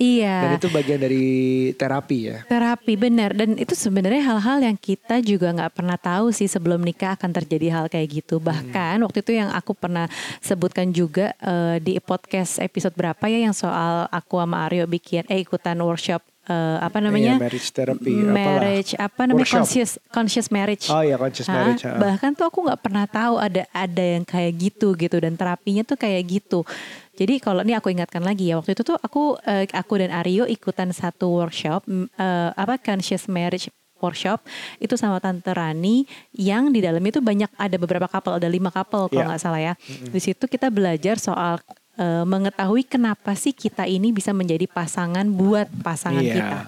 iya. 0.00 0.48
dan 0.48 0.50
itu 0.56 0.68
bagian 0.72 0.98
dari 0.98 1.28
terapi 1.76 2.18
ya 2.32 2.36
Terapi 2.48 2.94
benar 2.96 3.36
dan 3.36 3.54
itu 3.60 3.76
sebenarnya 3.76 4.24
hal-hal 4.24 4.64
yang 4.64 4.76
kita 4.80 5.20
juga 5.20 5.52
nggak 5.52 5.76
pernah 5.76 6.00
tahu 6.00 6.32
sih 6.32 6.48
sebelum 6.48 6.80
nikah 6.80 7.14
akan 7.14 7.30
terjadi 7.36 7.68
hal 7.70 7.84
kayak 7.92 8.22
gitu. 8.22 8.40
Bahkan 8.40 8.96
waktu 9.04 9.20
itu 9.20 9.32
yang 9.36 9.52
aku 9.52 9.76
pernah 9.76 10.08
sebutkan 10.40 10.90
juga 10.90 11.36
eh, 11.42 11.76
di 11.82 12.00
podcast 12.00 12.58
episode 12.58 12.96
berapa 12.96 13.20
ya 13.28 13.44
yang 13.44 13.54
soal 13.54 14.08
aku 14.08 14.40
sama 14.40 14.66
Aryo 14.66 14.88
bikin 14.88 15.28
eh 15.28 15.44
ikutan 15.44 15.76
workshop 15.82 16.29
eh, 16.50 16.78
apa 16.80 16.98
namanya 16.98 17.32
Iya, 17.32 17.40
marriage 17.40 17.70
therapy, 17.70 18.10
apalah. 18.12 18.34
marriage 18.34 18.90
apa 18.98 19.20
namanya 19.22 19.38
Workshop. 19.40 19.62
conscious 19.62 19.90
conscious 20.10 20.48
marriage. 20.48 20.86
oh 20.86 21.00
ya 21.00 21.14
conscious 21.14 21.46
Hah? 21.46 21.54
marriage 21.54 21.82
ah. 21.84 21.94
Bahkan 21.96 22.30
tuh 22.34 22.44
aku 22.44 22.58
nggak 22.66 22.80
pernah 22.80 23.06
tahu 23.06 23.34
ada 23.36 23.62
ada 23.70 24.04
yang 24.04 24.24
kayak 24.24 24.52
gitu 24.56 24.92
gitu 24.94 25.16
dan 25.16 25.34
terapinya 25.34 25.82
tuh 25.82 25.94
kayak 25.94 26.22
gitu. 26.26 26.66
Jadi 27.14 27.38
kalau 27.38 27.60
ini 27.60 27.72
aku 27.72 27.88
ingatkan 27.88 28.20
lagi 28.20 28.48
ya 28.48 28.56
waktu 28.56 28.72
itu 28.72 28.82
tuh 28.82 28.96
aku 28.96 29.38
eh, 29.42 29.70
aku 29.70 29.94
dan 29.96 30.10
Aryo 30.10 30.44
ikutan 30.44 30.90
satu 30.90 31.38
workshop 31.38 31.86
eh, 32.16 32.50
apa 32.50 32.74
conscious 32.76 33.24
marriage 33.26 33.68
workshop 33.96 34.40
itu 34.76 34.96
sama 34.96 35.20
Tante 35.20 35.52
Rani 35.52 36.08
yang 36.32 36.72
di 36.72 36.80
dalam 36.80 37.04
itu 37.04 37.20
banyak 37.20 37.52
ada 37.54 37.76
beberapa 37.76 38.08
couple 38.08 38.32
ada 38.32 38.48
lima 38.48 38.72
couple 38.72 39.06
kalau 39.06 39.20
Iya. 39.20 39.28
nggak 39.28 39.42
salah 39.42 39.60
ya. 39.62 39.74
Di 40.08 40.16
situ 40.18 40.40
kita 40.44 40.72
belajar 40.72 41.20
soal 41.20 41.60
eh, 42.00 42.24
mengetahui 42.24 42.82
kenapa 42.82 43.36
sih 43.36 43.52
kita 43.52 43.84
ini 43.84 44.08
bisa 44.10 44.32
menjadi 44.32 44.64
pasangan 44.64 45.28
buat 45.28 45.68
pasangan 45.78 46.18
Iya. 46.18 46.34
kita. 46.34 46.60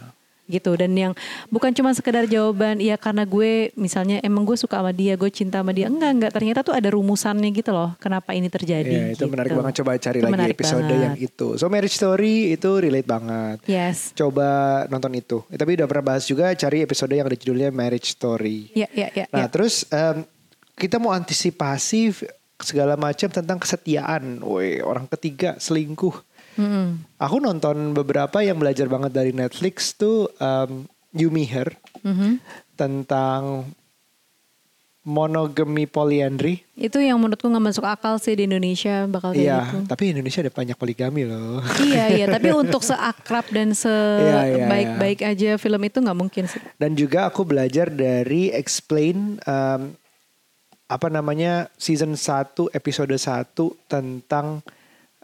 Gitu. 0.42 0.68
Dan 0.74 0.92
yang 0.92 1.12
bukan 1.48 1.72
cuma 1.72 1.88
sekedar 1.90 2.26
jawaban 2.26 2.76
ya 2.76 2.94
karena 2.94 3.24
gue 3.24 3.72
misalnya 3.72 4.20
emang 4.20 4.44
gue 4.44 4.52
suka 4.52 4.76
sama 4.76 4.92
dia 4.92 5.16
gue 5.16 5.30
cinta 5.32 5.64
sama 5.64 5.72
dia. 5.72 5.88
Enggak 5.88 6.10
enggak. 6.12 6.32
Ternyata 6.34 6.60
tuh 6.60 6.74
ada 6.76 6.92
rumusannya 6.92 7.48
gitu 7.50 7.72
loh 7.72 7.96
kenapa 7.96 8.36
ini 8.36 8.46
terjadi 8.46 8.84
Iya, 8.84 9.04
itu 9.08 9.24
gitu. 9.24 9.32
menarik 9.32 9.54
banget. 9.54 9.80
Coba 9.80 9.96
cari 9.96 10.18
Itu 10.20 10.26
lagi 10.28 10.52
episode 10.52 10.84
banget. 10.84 11.00
yang 11.00 11.14
itu. 11.16 11.48
So 11.56 11.64
marriage 11.66 11.96
story 11.96 12.52
itu 12.52 12.68
relate 12.74 13.08
banget. 13.08 13.56
Yes. 13.64 14.12
Coba 14.12 14.48
nonton 14.86 15.16
itu. 15.16 15.40
Eh, 15.48 15.56
tapi 15.56 15.72
udah 15.72 15.88
pernah 15.88 16.04
bahas 16.10 16.28
juga 16.28 16.52
cari 16.52 16.84
episode 16.84 17.08
yang 17.10 17.24
ada 17.24 17.38
judulnya 17.38 17.70
marriage 17.72 18.12
story. 18.12 18.68
Ya 18.76 18.90
ya 18.92 19.08
ya, 19.08 19.24
Nah 19.32 19.46
ya. 19.46 19.48
terus 19.48 19.88
em, 19.88 20.26
kita 20.74 21.00
mau 21.00 21.14
antisipasi 21.14 22.12
segala 22.62 22.94
macam 22.94 23.28
tentang 23.28 23.58
kesetiaan. 23.58 24.40
Woi 24.40 24.78
orang 24.78 25.06
ketiga 25.08 25.54
selingkuh. 25.56 26.14
Mm-mm. 26.52 27.00
Aku 27.16 27.38
nonton 27.38 27.92
beberapa 27.92 28.40
yang 28.40 28.56
belajar 28.56 28.84
banget 28.84 29.10
dari 29.10 29.30
Netflix 29.30 29.92
tuh 29.92 30.28
em, 30.36 30.84
You 31.10 31.28
Me 31.28 31.44
Her 31.44 31.72
Mhm. 32.02 32.40
tentang 32.74 33.68
monogami 35.02 35.82
polyandry. 35.84 36.62
itu 36.72 36.94
yang 36.96 37.18
menurutku 37.18 37.44
nggak 37.44 37.64
masuk 37.64 37.82
akal 37.82 38.16
sih 38.16 38.34
di 38.34 38.46
Indonesia 38.46 39.02
bakal 39.04 39.34
kayak 39.34 39.42
Iya, 39.42 39.58
gitu 39.64 39.76
tapi 39.84 40.02
Indonesia 40.08 40.40
ada 40.40 40.52
banyak 40.52 40.76
poligami 40.76 41.22
loh. 41.24 41.58
iya 41.82 42.06
iya 42.08 42.26
tapi 42.28 42.54
untuk 42.62 42.80
seakrab 42.80 43.50
dan 43.50 43.74
Iya, 43.74 43.98
iya, 44.14 44.38
sebaik-baik 44.62 45.20
aja 45.24 45.50
film 45.56 45.82
itu 45.82 45.98
nggak 45.98 46.14
mungkin 46.16 46.44
sih 46.46 46.62
Dan 46.76 46.94
juga 46.94 47.26
aku 47.26 47.42
belajar 47.42 47.88
dari 47.88 48.50
explain 48.50 49.42
em, 49.42 49.98
apa 50.92 51.08
namanya 51.08 51.72
season 51.80 52.12
1 52.14 52.68
episode 52.76 53.08
1 53.08 53.56
tentang 53.88 54.60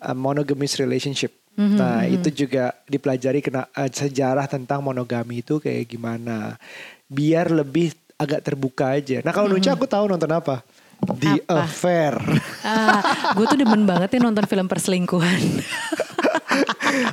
uh, 0.01 0.17
monogamous 0.17 0.81
relationship. 0.81 1.37
Mhm, 1.59 1.77
Nah, 1.77 2.07
itu 2.07 2.31
juga 2.31 2.71
dipelajari 2.87 3.43
kena 3.43 3.67
uh, 3.75 3.91
sejarah 3.91 4.47
tentang 4.47 4.81
monogami 4.81 5.43
itu 5.43 5.61
kayak 5.61 5.91
gimana. 5.91 6.57
Biar 7.05 7.53
lebih 7.53 7.93
agak 8.17 8.47
terbuka 8.47 8.97
aja. 8.97 9.21
Nah, 9.23 9.31
kalau 9.31 9.51
Nucha 9.51 9.77
aku 9.77 9.85
tahu 9.85 10.09
nonton 10.09 10.31
apa? 10.33 10.63
The 10.99 11.39
Mhm. 11.39 11.47
Apa? 11.47 11.63
Affair. 11.63 12.15
Ah, 12.67 13.33
gue 13.39 13.47
tuh 13.47 13.59
demen 13.59 13.87
banget 13.87 14.19
ya 14.19 14.21
nonton 14.23 14.47
film 14.51 14.67
perselingkuhan. 14.67 15.41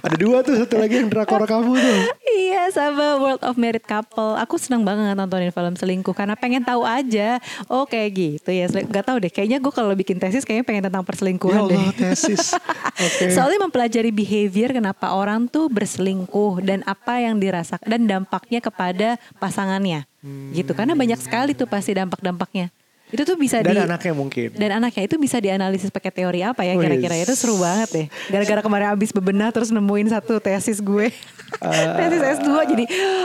Ada 0.04 0.15
dua 0.20 0.38
tuh, 0.44 0.56
satu 0.60 0.75
lagi 0.77 1.01
yang 1.01 1.10
drakor 1.10 1.42
kamu 1.48 1.74
tuh. 1.77 1.98
iya 2.36 2.68
sama 2.70 3.18
World 3.18 3.44
of 3.46 3.56
Married 3.56 3.86
Couple. 3.86 4.36
Aku 4.42 4.60
seneng 4.60 4.84
banget 4.84 5.15
nontonin 5.15 5.50
film 5.54 5.75
selingkuh 5.75 6.15
karena 6.15 6.36
pengen 6.36 6.62
tahu 6.62 6.84
aja. 6.84 7.39
Oh 7.72 7.88
kayak 7.88 8.10
gitu 8.15 8.50
ya. 8.51 8.68
Gak 8.68 9.06
tahu 9.06 9.18
deh. 9.24 9.32
Kayaknya 9.32 9.58
gue 9.63 9.74
kalau 9.74 9.94
bikin 9.96 10.18
tesis 10.20 10.44
kayaknya 10.44 10.65
pengen 10.65 10.84
tentang 10.89 11.06
Ya 11.06 11.10
perselingkuhan 11.13 11.62
deh. 11.70 11.77
Allah, 11.77 11.94
tesis. 11.94 12.58
Oke. 13.06 13.30
Soalnya 13.32 13.60
mempelajari 13.62 14.10
behavior 14.10 14.74
kenapa 14.74 15.13
orang 15.13 15.46
tuh 15.46 15.70
berselingkuh 15.70 16.65
dan 16.65 16.82
apa 16.89 17.22
yang 17.22 17.38
dirasakan 17.38 17.86
dan 17.86 18.01
dampaknya 18.10 18.60
kepada 18.60 19.22
pasangannya. 19.38 20.10
Gitu. 20.51 20.74
Karena 20.74 20.98
banyak 20.98 21.22
sekali 21.22 21.54
tuh 21.54 21.70
pasti 21.70 21.94
dampak-dampaknya. 21.94 22.74
Itu 23.15 23.24
tuh 23.24 23.36
bisa 23.36 23.60
di 23.60 23.72
Dan 23.72 23.88
anaknya 23.88 24.12
mungkin. 24.12 24.51
dan 24.53 24.69
anaknya 24.75 25.03
itu 25.03 25.15
bisa 25.15 25.39
dianalisis 25.39 25.88
pakai 25.88 26.12
teori 26.12 26.43
apa 26.43 26.62
ya 26.62 26.75
kira-kira 26.75 27.15
itu 27.15 27.31
seru 27.34 27.55
banget 27.57 27.89
deh. 27.89 28.07
Gara-gara 28.27 28.60
kemarin 28.60 28.88
abis 28.91 29.10
bebenah 29.10 29.50
terus 29.50 29.72
nemuin 29.72 30.12
satu 30.12 30.38
tesis 30.38 30.77
gue. 30.77 31.07
tesis 31.98 32.22
S2 32.38 32.50
jadi 32.67 32.84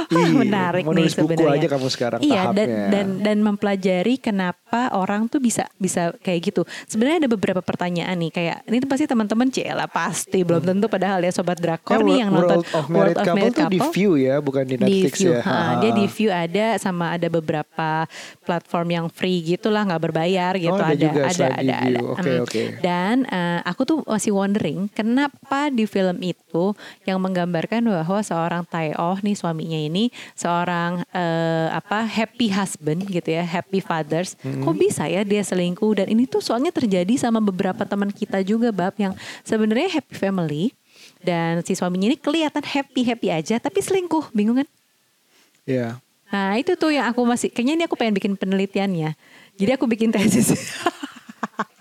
ah, 0.08 0.30
menarik 0.30 0.84
nih 0.86 1.08
sebenarnya. 1.08 1.56
aja 1.56 1.68
kamu 1.68 1.88
sekarang 1.88 2.20
Iya 2.20 2.42
dan 2.48 2.54
tahapnya. 2.54 2.86
dan 2.88 3.06
dan 3.20 3.36
mempelajari 3.40 4.14
kenapa 4.16 4.60
orang 4.92 5.26
tuh 5.26 5.38
bisa 5.38 5.66
bisa 5.76 6.14
kayak 6.18 6.40
gitu. 6.44 6.62
Sebenarnya 6.86 7.26
ada 7.26 7.30
beberapa 7.30 7.58
pertanyaan 7.58 8.14
nih 8.16 8.30
kayak 8.30 8.56
ini 8.64 8.78
tuh 8.78 8.88
pasti 8.88 9.04
teman-teman 9.04 9.48
cila 9.48 9.86
pasti 9.86 10.40
belum 10.40 10.62
tentu 10.62 10.86
padahal 10.86 11.18
ya 11.18 11.32
sobat 11.32 11.58
drakor 11.58 11.98
Ya, 11.98 12.06
nih 12.06 12.16
yang 12.18 12.30
nonton 12.30 12.60
World 12.60 12.70
of 12.70 12.86
Married 12.86 13.16
Couple 13.18 13.50
tuh 13.50 13.66
di 13.66 13.78
view 13.90 14.10
ya, 14.14 14.38
bukan 14.38 14.62
di 14.62 14.76
Netflix 14.76 15.14
view. 15.18 15.32
ya. 15.32 15.42
Ha, 15.42 15.56
dia 15.80 15.90
di 15.92 16.06
view 16.06 16.30
ada 16.30 16.66
sama 16.76 17.10
ada 17.10 17.26
beberapa 17.26 18.06
platform 18.40 18.88
yang 18.88 19.06
free 19.08 19.42
gitulah 19.80 19.96
nggak 19.96 20.04
berbayar 20.04 20.52
gitu 20.60 20.70
Oh, 20.70 20.76
ada 20.76 20.92
ada 20.92 21.00
juga 21.00 21.20
ada 21.24 21.46
ada 21.56 21.74
ada. 21.80 21.98
Oke, 22.04 22.20
Hmm. 22.30 22.44
oke. 22.44 22.62
Dan 22.84 23.16
eh, 23.24 23.60
aku 23.64 23.82
tuh 23.88 23.98
masih 24.04 24.32
wondering 24.36 24.78
kenapa 24.92 25.72
di 25.72 25.88
film 25.88 26.20
itu 26.20 26.76
yang 27.08 27.16
menggambarkan 27.24 27.80
bahwa 27.80 28.20
seorang 28.20 28.62
Tae-oh 28.68 29.16
nih 29.24 29.32
suaminya 29.32 29.80
ini 29.80 30.12
seorang 30.36 31.00
eh, 31.10 31.68
apa 31.72 32.04
happy 32.04 32.52
husband 32.52 33.08
gitu 33.08 33.32
ya, 33.32 33.42
happy 33.42 33.80
fathers. 33.80 34.36
Hmm. 34.44 34.60
Kok 34.60 34.76
bisa 34.76 35.08
ya 35.08 35.24
dia 35.24 35.40
selingkuh 35.40 36.04
dan 36.04 36.06
ini 36.12 36.28
tuh 36.28 36.44
soalnya 36.44 36.70
terjadi 36.70 37.16
sama 37.16 37.40
beberapa 37.40 37.88
teman 37.88 38.12
kita 38.12 38.44
juga 38.44 38.68
bab 38.68 38.92
yang 39.00 39.16
sebenarnya 39.42 39.96
happy 39.96 40.14
family 40.14 40.64
dan 41.24 41.64
si 41.64 41.72
suaminya 41.72 42.12
ini 42.12 42.18
kelihatan 42.20 42.60
happy-happy 42.60 43.28
aja 43.32 43.56
tapi 43.56 43.80
selingkuh, 43.80 44.28
bingung 44.36 44.60
kan? 44.60 44.68
Iya. 45.64 45.96
Nah 46.30 46.54
itu 46.54 46.78
tuh 46.78 46.94
yang 46.94 47.10
aku 47.10 47.26
masih 47.26 47.50
kayaknya 47.50 47.74
ini 47.74 47.84
aku 47.90 47.98
pengen 47.98 48.14
bikin 48.14 48.34
penelitiannya. 48.38 49.18
Jadi 49.60 49.70
aku 49.70 49.84
bikin 49.84 50.08
tesis. 50.08 50.56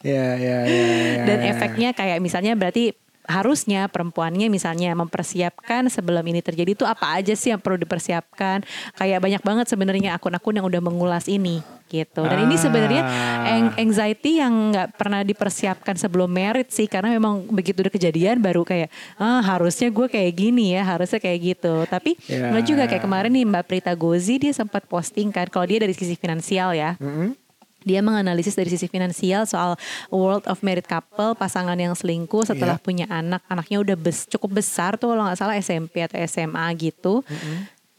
Iya, 0.04 0.36
iya, 0.44 0.58
iya. 0.62 0.62
iya, 0.68 1.24
Dan 1.24 1.38
iya. 1.40 1.50
efeknya 1.50 1.90
kayak 1.92 2.20
misalnya 2.20 2.54
berarti 2.54 2.92
harusnya 3.24 3.86
perempuannya 3.86 4.50
misalnya 4.50 4.90
mempersiapkan 4.98 5.86
sebelum 5.86 6.26
ini 6.26 6.42
terjadi 6.42 6.74
itu 6.74 6.82
apa 6.82 7.14
aja 7.14 7.32
sih 7.32 7.54
yang 7.54 7.62
perlu 7.62 7.78
dipersiapkan. 7.78 8.66
Kayak 8.96 9.20
banyak 9.22 9.42
banget 9.42 9.66
sebenarnya 9.70 10.18
akun-akun 10.18 10.58
yang 10.58 10.66
udah 10.66 10.82
mengulas 10.82 11.30
ini 11.30 11.62
gitu. 11.90 12.22
Dan 12.22 12.50
ini 12.50 12.58
sebenarnya 12.58 13.02
Ah. 13.06 13.78
anxiety 13.78 14.42
yang 14.42 14.74
nggak 14.74 14.98
pernah 14.98 15.22
dipersiapkan 15.22 15.94
sebelum 15.94 16.26
merit 16.26 16.70
sih 16.70 16.86
karena 16.86 17.14
memang 17.14 17.46
begitu 17.50 17.82
udah 17.82 17.90
kejadian 17.90 18.42
baru 18.42 18.62
kayak 18.62 18.90
ah 19.18 19.42
harusnya 19.42 19.90
gue 19.90 20.06
kayak 20.06 20.34
gini 20.34 20.74
ya 20.74 20.82
harusnya 20.82 21.18
kayak 21.18 21.40
gitu. 21.54 21.86
Tapi 21.86 22.18
Ya. 22.26 22.50
nggak 22.50 22.66
juga 22.66 22.84
kayak 22.86 23.04
kemarin 23.04 23.30
nih 23.30 23.46
Mbak 23.46 23.64
Prita 23.64 23.94
Gozi 23.94 24.38
dia 24.38 24.54
sempat 24.54 24.86
posting 24.86 25.30
kan 25.30 25.46
kalau 25.50 25.66
dia 25.66 25.78
dari 25.78 25.94
sisi 25.94 26.14
finansial 26.14 26.74
ya 26.74 26.98
Mm-mm. 26.98 27.34
Dia 27.90 28.00
menganalisis 28.00 28.54
dari 28.54 28.70
sisi 28.70 28.86
finansial 28.86 29.44
soal 29.44 29.74
world 30.10 30.46
of 30.46 30.62
married 30.62 30.86
couple 30.86 31.34
pasangan 31.34 31.74
yang 31.74 31.92
selingkuh 31.92 32.46
setelah 32.46 32.78
Iya. 32.78 32.86
punya 32.86 33.06
anak. 33.10 33.42
Anaknya 33.48 33.82
udah 33.82 33.96
bes- 33.96 34.30
cukup 34.30 34.54
besar 34.56 34.94
tuh 34.96 35.10
kalau 35.10 35.26
nggak 35.26 35.36
salah 35.36 35.58
SMP 35.58 36.00
atau 36.00 36.22
SMA 36.22 36.70
gitu. 36.78 37.26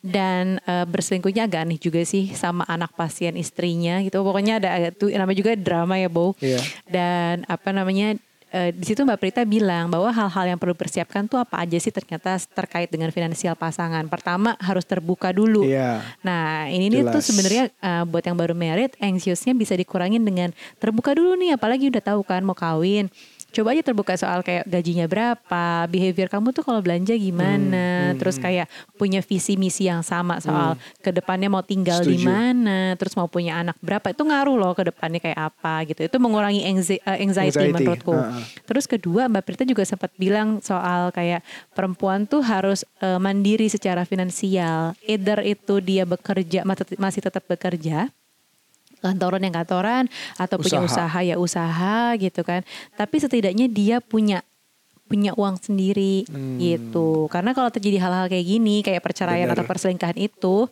Dan 0.01 0.57
eh, 0.65 0.87
berselingkuhnya 0.87 1.45
agak 1.45 1.61
aneh 1.61 1.77
juga 1.77 2.01
sih 2.03 2.33
sama 2.33 2.65
anak 2.65 2.95
pasien 2.95 3.37
istrinya 3.37 4.01
gitu. 4.01 4.23
Pokoknya 4.23 4.57
ada 4.57 4.73
ada 4.73 4.89
tuh 4.91 5.11
namanya 5.11 5.37
juga 5.37 5.53
drama 5.53 5.95
ya 5.95 6.09
Bo. 6.09 6.33
Iya. 6.39 6.57
dan 6.87 7.45
apa 7.45 7.69
namanya 7.69 8.17
eh, 8.53 8.71
di 8.77 8.85
situ 8.85 9.01
Mbak 9.01 9.19
Prita 9.19 9.43
bilang 9.49 9.89
bahwa 9.89 10.13
hal-hal 10.13 10.55
yang 10.55 10.59
perlu 10.61 10.77
persiapkan 10.77 11.25
tuh 11.25 11.41
apa 11.41 11.65
aja 11.65 11.81
sih 11.81 11.95
ternyata 11.95 12.37
terkait 12.53 12.93
dengan 12.93 13.09
finansial 13.09 13.57
pasangan 13.57 14.05
pertama 14.13 14.59
harus 14.61 14.85
terbuka 14.85 15.33
dulu 15.33 15.71
Iya. 15.71 16.03
Nah 16.27 16.67
ini 16.67 16.91
nih 16.91 17.07
tuh 17.09 17.23
sebenarnya 17.23 17.71
uh, 17.79 18.05
buat 18.05 18.25
yang 18.27 18.37
baru 18.37 18.55
married, 18.57 18.93
anxiousnya 18.99 19.55
bisa 19.55 19.79
dikurangin 19.79 20.23
dengan 20.27 20.51
terbuka 20.83 21.15
dulu 21.15 21.39
nih, 21.39 21.55
apalagi 21.55 21.89
udah 21.89 22.03
tahu 22.03 22.21
kan 22.27 22.43
mau 22.43 22.57
kawin. 22.57 23.07
Coba 23.51 23.75
aja 23.75 23.83
terbuka 23.83 24.15
soal 24.15 24.41
kayak 24.41 24.63
gajinya 24.65 25.05
berapa, 25.05 25.65
behavior 25.87 26.31
kamu 26.31 26.55
tuh 26.55 26.63
kalau 26.63 26.79
belanja 26.79 27.13
Hmm, 27.13 27.21
gimana, 27.21 27.87
terus 28.15 28.39
kayak 28.39 28.71
punya 28.95 29.19
visi 29.21 29.59
misi 29.59 29.91
yang 29.91 30.01
sama 30.01 30.39
soal 30.39 30.75
ke 30.99 31.11
depannya 31.11 31.51
mau 31.51 31.61
tinggal 31.61 31.99
di 32.01 32.15
Hmm. 32.15 32.27
Mana, 32.27 32.81
terus 32.95 33.13
mau 33.15 33.27
punya 33.27 33.59
anak 33.59 33.75
berapa, 33.81 34.13
itu 34.13 34.23
ngaruh 34.23 34.55
loh 34.55 34.73
ke 34.73 34.87
depannya 34.87 35.19
kayak 35.19 35.51
apa 35.51 35.83
gitu. 35.85 36.07
Itu 36.07 36.17
mengurangi 36.17 36.63
anxi- 36.63 37.03
uh, 37.03 37.19
anxiety, 37.19 37.59
Anxiety, 37.59 37.75
menurutku. 37.75 38.15
ha-ha. 38.15 38.39
Terus 38.65 38.85
kedua 38.87 39.27
Mbak 39.27 39.43
Prita 39.43 39.65
juga 39.67 39.83
sempat 39.83 40.15
bilang 40.15 40.63
soal 40.63 41.11
kayak 41.11 41.43
perempuan 41.75 42.25
tuh 42.25 42.45
harus 42.45 42.87
eh, 43.01 43.19
mandiri 43.19 43.67
secara 43.67 44.05
finansial. 44.05 44.95
Either 45.03 45.43
itu 45.43 45.83
dia 45.83 46.07
bekerja 46.07 46.63
masih 46.97 47.23
tetap 47.25 47.43
bekerja 47.49 48.13
kantoran 49.01 49.41
yang 49.41 49.55
kantoran 49.55 50.05
atau 50.35 50.57
punya 50.57 50.79
Usaha. 50.79 51.09
usaha 51.09 51.19
ya 51.21 51.37
usaha 51.37 51.97
gitu 52.15 52.41
kan. 52.41 52.61
Tapi 52.93 53.17
setidaknya 53.17 53.67
dia 53.67 53.99
punya 53.99 54.45
punya 55.05 55.35
uang 55.35 55.59
sendiri 55.59 56.23
Hmm. 56.25 56.57
gitu. 56.57 57.27
Karena 57.27 57.51
kalau 57.51 57.67
terjadi 57.67 57.99
hal-hal 57.99 58.27
kayak 58.27 58.47
gini 58.47 58.77
kayak 58.81 59.01
perceraian 59.01 59.45
Bener. 59.45 59.59
atau 59.59 59.65
perselingkuhan 59.65 60.15
itu 60.17 60.71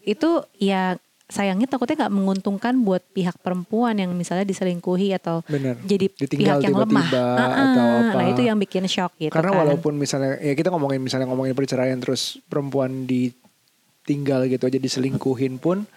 itu 0.00 0.30
ya 0.56 0.94
sayangnya 1.24 1.64
takutnya 1.64 1.96
nggak 1.98 2.12
menguntungkan 2.12 2.76
buat 2.78 3.00
pihak 3.08 3.40
perempuan 3.40 3.96
yang 3.96 4.12
misalnya 4.12 4.44
diselingkuhi 4.44 5.16
atau 5.16 5.40
Bener. 5.42 5.80
jadi 5.80 6.12
Ditinggal 6.12 6.60
pihak 6.60 6.68
yang 6.68 6.76
lemah. 6.76 7.08
tiba-tiba 7.08 7.24
Ah, 7.34 7.50
atau 7.64 7.82
ah. 7.82 8.00
apa. 8.04 8.18
Nah 8.20 8.26
itu 8.28 8.42
yang 8.44 8.58
bikin 8.60 8.84
shock 8.84 9.16
gitu 9.16 9.32
Karena 9.32 9.50
kan. 9.50 9.60
walaupun 9.64 9.96
misalnya 9.96 10.36
ya 10.38 10.52
kita 10.52 10.68
ngomongin 10.68 11.00
misalnya 11.00 11.26
ngomongin 11.26 11.50
perceraian 11.52 11.96
terus 11.96 12.22
perempuan 12.44 13.08
ditinggal 13.08 14.44
gitu 14.46 14.62
aja 14.62 14.76
diselingkuhin 14.76 15.56
pun 15.56 15.88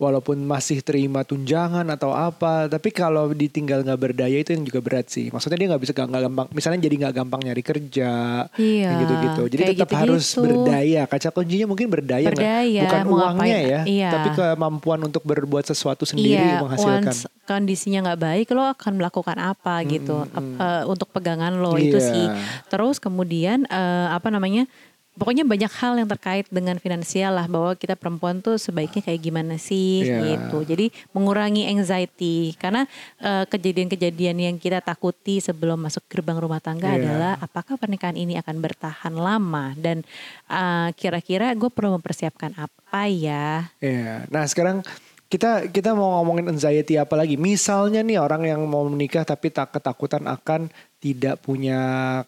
walaupun 0.00 0.40
masih 0.40 0.80
terima 0.80 1.20
tunjangan 1.22 1.84
atau 1.86 2.10
apa 2.10 2.66
tapi 2.66 2.88
kalau 2.88 3.28
ditinggal 3.30 3.84
nggak 3.84 4.00
berdaya 4.00 4.40
itu 4.40 4.56
yang 4.56 4.64
juga 4.64 4.80
berat 4.80 5.12
sih 5.12 5.28
maksudnya 5.28 5.60
dia 5.60 5.68
nggak 5.68 5.82
bisa 5.84 5.92
nggak 5.92 6.22
gampang 6.24 6.46
misalnya 6.50 6.80
jadi 6.80 6.94
nggak 6.96 7.14
gampang 7.14 7.40
nyari 7.44 7.60
kerja 7.60 8.12
Iya, 8.56 8.90
gitu 8.98 9.14
gitu 9.20 9.42
jadi 9.46 9.62
tetap 9.70 9.76
gitu-gitu. 9.86 10.00
harus 10.00 10.24
berdaya 10.32 11.02
kaca 11.04 11.28
kuncinya 11.30 11.66
mungkin 11.68 11.86
berdaya? 11.86 12.26
Berdaya, 12.26 12.82
bukan 12.82 13.02
uangnya 13.06 13.36
ngapain, 13.60 13.68
ya 13.68 13.80
iya. 13.84 14.10
tapi 14.10 14.28
kemampuan 14.32 15.00
untuk 15.04 15.22
berbuat 15.22 15.68
sesuatu 15.68 16.08
sendiri 16.08 16.40
iya, 16.40 16.64
menghasilkan 16.64 17.12
once 17.12 17.28
kondisinya 17.44 17.98
nggak 18.06 18.20
baik 18.22 18.46
lo 18.54 18.62
akan 18.64 18.92
melakukan 18.96 19.36
apa 19.36 19.82
gitu 19.84 20.22
Ap- 20.24 20.56
eh, 20.56 20.82
untuk 20.86 21.10
pegangan 21.10 21.50
lo 21.52 21.74
itu 21.74 21.98
Iya. 21.98 22.06
sih. 22.06 22.24
Terus 22.70 23.02
kemudian 23.02 23.66
eh, 23.66 24.06
apa 24.08 24.30
namanya? 24.30 24.70
Pokoknya 25.10 25.42
banyak 25.42 25.68
hal 25.82 25.98
yang 25.98 26.08
terkait 26.08 26.46
dengan 26.48 26.78
finansial 26.78 27.34
lah 27.34 27.44
bahwa 27.50 27.74
kita 27.74 27.98
perempuan 27.98 28.38
tuh 28.40 28.56
sebaiknya 28.56 29.02
kayak 29.02 29.20
gimana 29.20 29.58
sih 29.58 30.06
Iya. 30.06 30.22
gitu. 30.22 30.62
Jadi 30.64 30.86
mengurangi 31.10 31.66
anxiety 31.66 32.54
karena 32.56 32.86
eh, 33.18 33.44
kejadian-kejadian 33.44 34.36
yang 34.38 34.56
kita 34.56 34.78
takuti 34.80 35.42
sebelum 35.42 35.82
masuk 35.82 36.06
gerbang 36.08 36.38
rumah 36.38 36.62
tangga 36.62 36.94
Iya. 36.94 37.04
adalah 37.04 37.32
apakah 37.42 37.74
pernikahan 37.76 38.16
ini 38.16 38.38
akan 38.38 38.62
bertahan 38.62 39.12
lama 39.12 39.74
dan 39.76 40.06
eh, 40.46 40.88
kira-kira 40.94 41.52
gue 41.58 41.68
perlu 41.68 41.98
mempersiapkan 41.98 42.54
apa 42.56 43.10
ya? 43.10 43.66
Iya. 43.82 44.24
Nah 44.30 44.46
sekarang 44.46 44.86
kita 45.26 45.70
kita 45.70 45.94
mau 45.94 46.22
ngomongin 46.22 46.54
anxiety 46.54 46.98
apa 46.98 47.14
lagi? 47.14 47.34
Misalnya 47.38 48.02
nih 48.02 48.18
orang 48.18 48.46
yang 48.46 48.62
mau 48.66 48.86
menikah 48.86 49.26
tapi 49.26 49.50
tak 49.50 49.74
ketakutan 49.74 50.26
akan 50.26 50.70
tidak 50.98 51.38
punya 51.42 51.78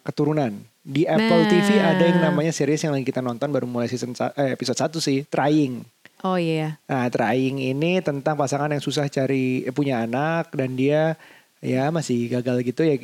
keturunan. 0.03 0.72
Di 0.83 1.07
Apple 1.07 1.47
Nah. 1.47 1.49
TV 1.49 1.69
ada 1.79 2.03
yang 2.03 2.19
namanya 2.19 2.51
series 2.51 2.83
yang 2.83 2.91
lagi 2.91 3.07
kita 3.07 3.23
nonton 3.23 3.47
baru 3.47 3.63
mulai 3.63 3.87
season 3.87 4.11
eh, 4.35 4.51
episode 4.51 4.75
1 4.75 4.99
sih, 4.99 5.23
Trying. 5.23 5.79
Oh 6.27 6.35
iya. 6.35 6.75
Nah, 6.91 7.07
Trying 7.07 7.63
ini 7.63 8.03
tentang 8.03 8.35
pasangan 8.35 8.67
yang 8.67 8.83
susah 8.83 9.07
cari 9.07 9.63
eh, 9.63 9.71
punya 9.71 10.03
anak 10.03 10.51
dan 10.51 10.75
dia 10.75 11.15
ya 11.63 11.87
masih 11.87 12.27
gagal 12.27 12.67
gitu 12.67 12.83
ya. 12.83 12.99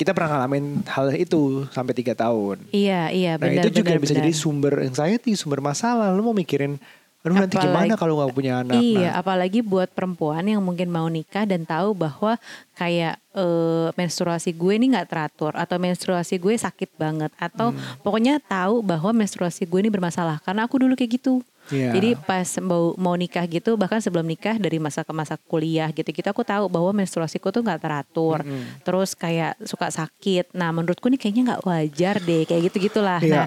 Kita 0.00 0.16
pernah 0.16 0.40
ngalamin 0.40 0.80
hal 0.88 1.12
itu 1.12 1.68
sampai 1.68 1.92
tiga 1.92 2.16
tahun. 2.16 2.64
Iya, 2.72 3.12
iya 3.12 3.32
Nah 3.36 3.44
benar 3.44 3.68
itu 3.68 3.84
juga 3.84 3.92
benar, 3.92 4.00
bisa 4.00 4.12
benar. 4.16 4.24
jadi 4.24 4.32
sumber 4.32 4.74
anxiety, 4.80 5.36
sumber 5.36 5.60
masalah. 5.60 6.08
Lu 6.16 6.24
mau 6.24 6.32
mikirin 6.32 6.80
Aduh 7.20 7.36
nanti 7.36 7.60
gimana 7.60 8.00
kalau 8.00 8.16
nggak 8.16 8.32
punya 8.32 8.64
anak? 8.64 8.80
Iya, 8.80 9.12
Nah, 9.12 9.20
apalagi 9.20 9.60
buat 9.60 9.92
perempuan 9.92 10.40
yang 10.40 10.64
mungkin 10.64 10.88
mau 10.88 11.04
nikah 11.04 11.44
dan 11.44 11.68
tahu 11.68 11.92
bahwa 11.92 12.40
kayak 12.72 13.20
eh, 13.36 13.88
menstruasi 13.92 14.56
gue 14.56 14.72
ini 14.74 14.96
nggak 14.96 15.08
teratur 15.12 15.52
atau 15.52 15.76
menstruasi 15.76 16.40
gue 16.40 16.56
sakit 16.56 16.96
banget 16.96 17.28
atau 17.36 17.76
Hmm. 17.76 18.00
pokoknya 18.00 18.40
tahu 18.40 18.80
bahwa 18.80 19.12
menstruasi 19.12 19.68
gue 19.68 19.80
ini 19.84 19.92
bermasalah 19.92 20.40
karena 20.40 20.64
aku 20.64 20.80
dulu 20.80 20.96
kayak 20.96 21.20
gitu. 21.20 21.44
Iya. 21.70 21.90
Jadi 21.94 22.18
pas 22.18 22.46
mau 22.60 22.92
mau 22.98 23.14
nikah 23.14 23.46
gitu 23.46 23.78
bahkan 23.78 24.02
sebelum 24.02 24.26
nikah 24.26 24.58
dari 24.58 24.76
masa 24.82 25.06
ke 25.06 25.12
masa 25.14 25.38
kuliah 25.38 25.88
gitu 25.94 26.10
gitu 26.10 26.26
aku 26.26 26.42
tahu 26.42 26.66
bahwa 26.66 26.90
menstruasiku 26.92 27.54
tuh 27.54 27.62
nggak 27.64 27.80
teratur. 27.80 28.42
Terus 28.82 29.14
kayak 29.14 29.56
suka 29.64 29.88
sakit. 29.90 30.52
Nah, 30.54 30.74
menurutku 30.74 31.06
nih 31.08 31.18
kayaknya 31.18 31.42
nggak 31.54 31.62
wajar 31.64 32.14
deh 32.20 32.42
kayak 32.44 32.62
gitu 32.70 32.90
gitulah. 32.90 33.22
Iya. 33.22 33.34
Nah, 33.34 33.46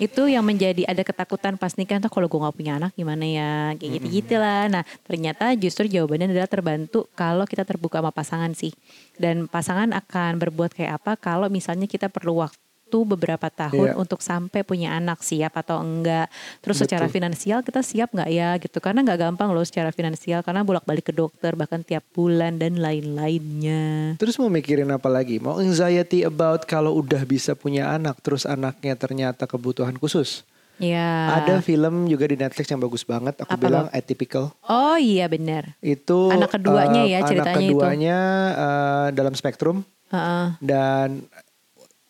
itu 0.00 0.22
yang 0.26 0.44
menjadi 0.44 0.82
ada 0.88 1.02
ketakutan 1.04 1.60
pas 1.60 1.72
nikah 1.76 2.00
tuh 2.00 2.10
kalau 2.10 2.26
gue 2.26 2.40
nggak 2.40 2.56
punya 2.56 2.72
anak 2.80 2.92
gimana 2.96 3.24
ya 3.24 3.50
kayak 3.78 3.90
gitu 4.00 4.06
gitulah. 4.22 4.66
Nah, 4.68 4.82
ternyata 5.06 5.52
justru 5.54 5.86
jawabannya 5.86 6.32
adalah 6.32 6.50
terbantu 6.50 7.06
kalau 7.12 7.44
kita 7.46 7.62
terbuka 7.68 8.00
sama 8.02 8.10
pasangan 8.10 8.52
sih. 8.56 8.72
Dan 9.20 9.46
pasangan 9.46 9.92
akan 9.92 10.40
berbuat 10.40 10.72
kayak 10.74 11.02
apa 11.02 11.12
kalau 11.20 11.46
misalnya 11.52 11.84
kita 11.84 12.08
perlu 12.08 12.40
waktu 12.40 12.69
beberapa 13.00 13.46
tahun 13.46 13.92
Iya. 13.92 13.96
untuk 13.96 14.18
sampai 14.18 14.60
punya 14.60 14.92
anak 14.92 15.20
siap 15.20 15.54
atau 15.54 15.78
enggak 15.78 16.26
terus 16.58 16.78
secara 16.78 17.06
Betul. 17.06 17.14
finansial 17.16 17.58
kita 17.60 17.80
siap 17.80 18.10
nggak 18.10 18.28
ya 18.28 18.56
gitu 18.56 18.78
karena 18.78 19.00
nggak 19.00 19.20
gampang 19.20 19.50
loh 19.50 19.62
secara 19.62 19.90
finansial 19.90 20.40
karena 20.40 20.60
bolak 20.60 20.82
balik 20.82 21.06
ke 21.06 21.14
dokter 21.14 21.54
bahkan 21.54 21.80
tiap 21.80 22.02
bulan 22.10 22.56
dan 22.56 22.76
lain-lainnya 22.76 24.14
Terus 24.16 24.36
mau 24.36 24.48
mikirin 24.48 24.88
apa 24.88 25.06
lagi? 25.06 25.36
Mau 25.36 25.56
anxiety 25.56 26.22
about 26.22 26.64
kalau 26.64 26.96
udah 26.96 27.22
bisa 27.22 27.52
punya 27.52 27.90
anak, 27.90 28.18
terus 28.20 28.42
anaknya 28.42 28.94
ternyata 28.94 29.44
kebutuhan 29.44 29.94
khusus. 29.94 30.42
ya 30.76 31.36
Ada 31.36 31.60
film 31.60 32.04
juga 32.06 32.24
di 32.24 32.34
Netflix 32.34 32.66
yang 32.66 32.80
bagus 32.80 33.02
banget. 33.02 33.36
Aku 33.38 33.52
Apa, 33.52 33.60
bilang 33.60 33.86
atypical. 33.90 34.56
oh 34.62 34.96
iya 34.96 35.26
benar 35.26 35.76
Itu 35.78 36.28
Anak 36.30 36.50
keduanya 36.50 37.02
eh, 37.02 37.12
ya 37.12 37.18
ceritanya 37.22 37.52
Anak 37.52 37.60
itu. 37.60 37.76
keduanya 37.76 38.16
eh, 38.50 39.06
dalam 39.12 39.34
spektrum 39.34 39.84
Heeh. 40.08 40.46
dan 40.58 41.20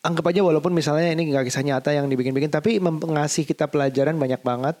anggap 0.01 0.33
aja 0.33 0.41
walaupun 0.41 0.73
misalnya 0.73 1.13
ini 1.13 1.29
nggak 1.29 1.45
kisah 1.45 1.61
nyata 1.61 1.93
yang 1.93 2.09
dibikin-bikin, 2.09 2.49
tapi 2.49 2.81
mem- 2.81 3.01
ngasih 3.01 3.45
kita 3.45 3.69
pelajaran 3.69 4.17
banyak 4.17 4.41
banget. 4.41 4.75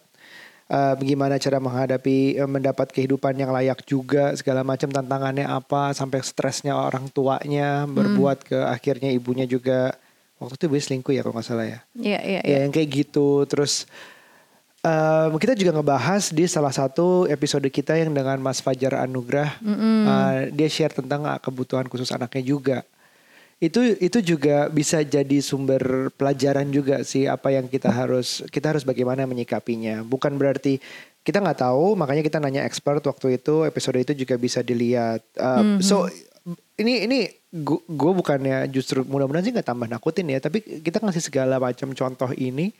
Eh, 0.71 0.93
bagaimana 0.95 1.35
cara 1.35 1.59
menghadapi 1.59 2.39
eh, 2.39 2.47
mendapat 2.47 2.95
kehidupan 2.95 3.35
yang 3.35 3.51
layak 3.51 3.83
juga 3.83 4.31
segala 4.39 4.63
macam 4.63 4.87
tantangannya 4.87 5.43
apa 5.43 5.91
sampai 5.91 6.23
stresnya 6.23 6.79
orang 6.79 7.11
tuanya 7.11 7.83
berbuat 7.91 8.47
ke 8.47 8.55
akhirnya 8.55 9.11
ibunya 9.11 9.43
juga. 9.43 9.91
Waktu 10.39 10.57
itu 10.57 10.65
gue 10.71 10.81
selingkuh 10.81 11.13
ya 11.13 11.21
kalau 11.21 11.37
nggak 11.37 11.45
salah 11.45 11.67
ya? 11.67 11.79
Iya, 11.93 12.19
iya, 12.23 12.41
ya 12.41 12.47
iya. 12.47 12.57
yang 12.65 12.73
kayak 12.73 12.89
gitu. 12.89 13.45
Terus 13.45 13.85
em, 14.81 15.35
kita 15.37 15.53
juga 15.53 15.75
ngebahas 15.75 16.33
di 16.33 16.49
salah 16.49 16.73
satu 16.73 17.29
episode 17.29 17.67
kita 17.69 17.93
yang 17.99 18.15
dengan 18.15 18.41
Mas 18.41 18.57
Fajar 18.63 18.95
Anugrah. 18.95 19.59
Eh, 19.61 20.55
dia 20.55 20.69
share 20.71 20.95
tentang 20.95 21.27
ah, 21.27 21.37
kebutuhan 21.37 21.85
khusus 21.91 22.09
anaknya 22.15 22.41
juga 22.47 22.77
itu 23.61 23.93
itu 24.01 24.19
juga 24.25 24.65
bisa 24.73 25.05
jadi 25.05 25.37
sumber 25.37 26.09
pelajaran 26.17 26.65
juga 26.73 27.05
sih 27.05 27.29
apa 27.29 27.53
yang 27.53 27.69
kita 27.69 27.93
harus 27.93 28.41
kita 28.49 28.73
harus 28.73 28.81
bagaimana 28.81 29.29
menyikapinya. 29.29 30.01
Bukan 30.01 30.33
berarti 30.41 30.81
kita 31.21 31.37
nggak 31.37 31.61
tahu 31.61 31.93
makanya 31.93 32.25
kita 32.25 32.41
nanya 32.41 32.65
expert 32.65 33.05
waktu 33.05 33.37
itu 33.37 33.69
episode 33.69 34.01
itu 34.01 34.25
juga 34.25 34.41
bisa 34.41 34.65
dilihat. 34.65 35.21
Uh, 35.37 35.77
so 35.77 36.09
ini 36.81 37.05
ini 37.05 37.29
gue 37.85 38.11
bukannya 38.17 38.65
justru 38.73 39.05
mudah-mudahan 39.05 39.45
sih 39.45 39.53
nggak 39.53 39.69
tambah 39.69 39.85
nakutin 39.85 40.25
ya 40.33 40.41
tapi 40.41 40.81
kita 40.81 40.97
ngasih 40.97 41.21
segala 41.21 41.61
macam 41.61 41.93
contoh 41.93 42.33
ini. 42.33 42.73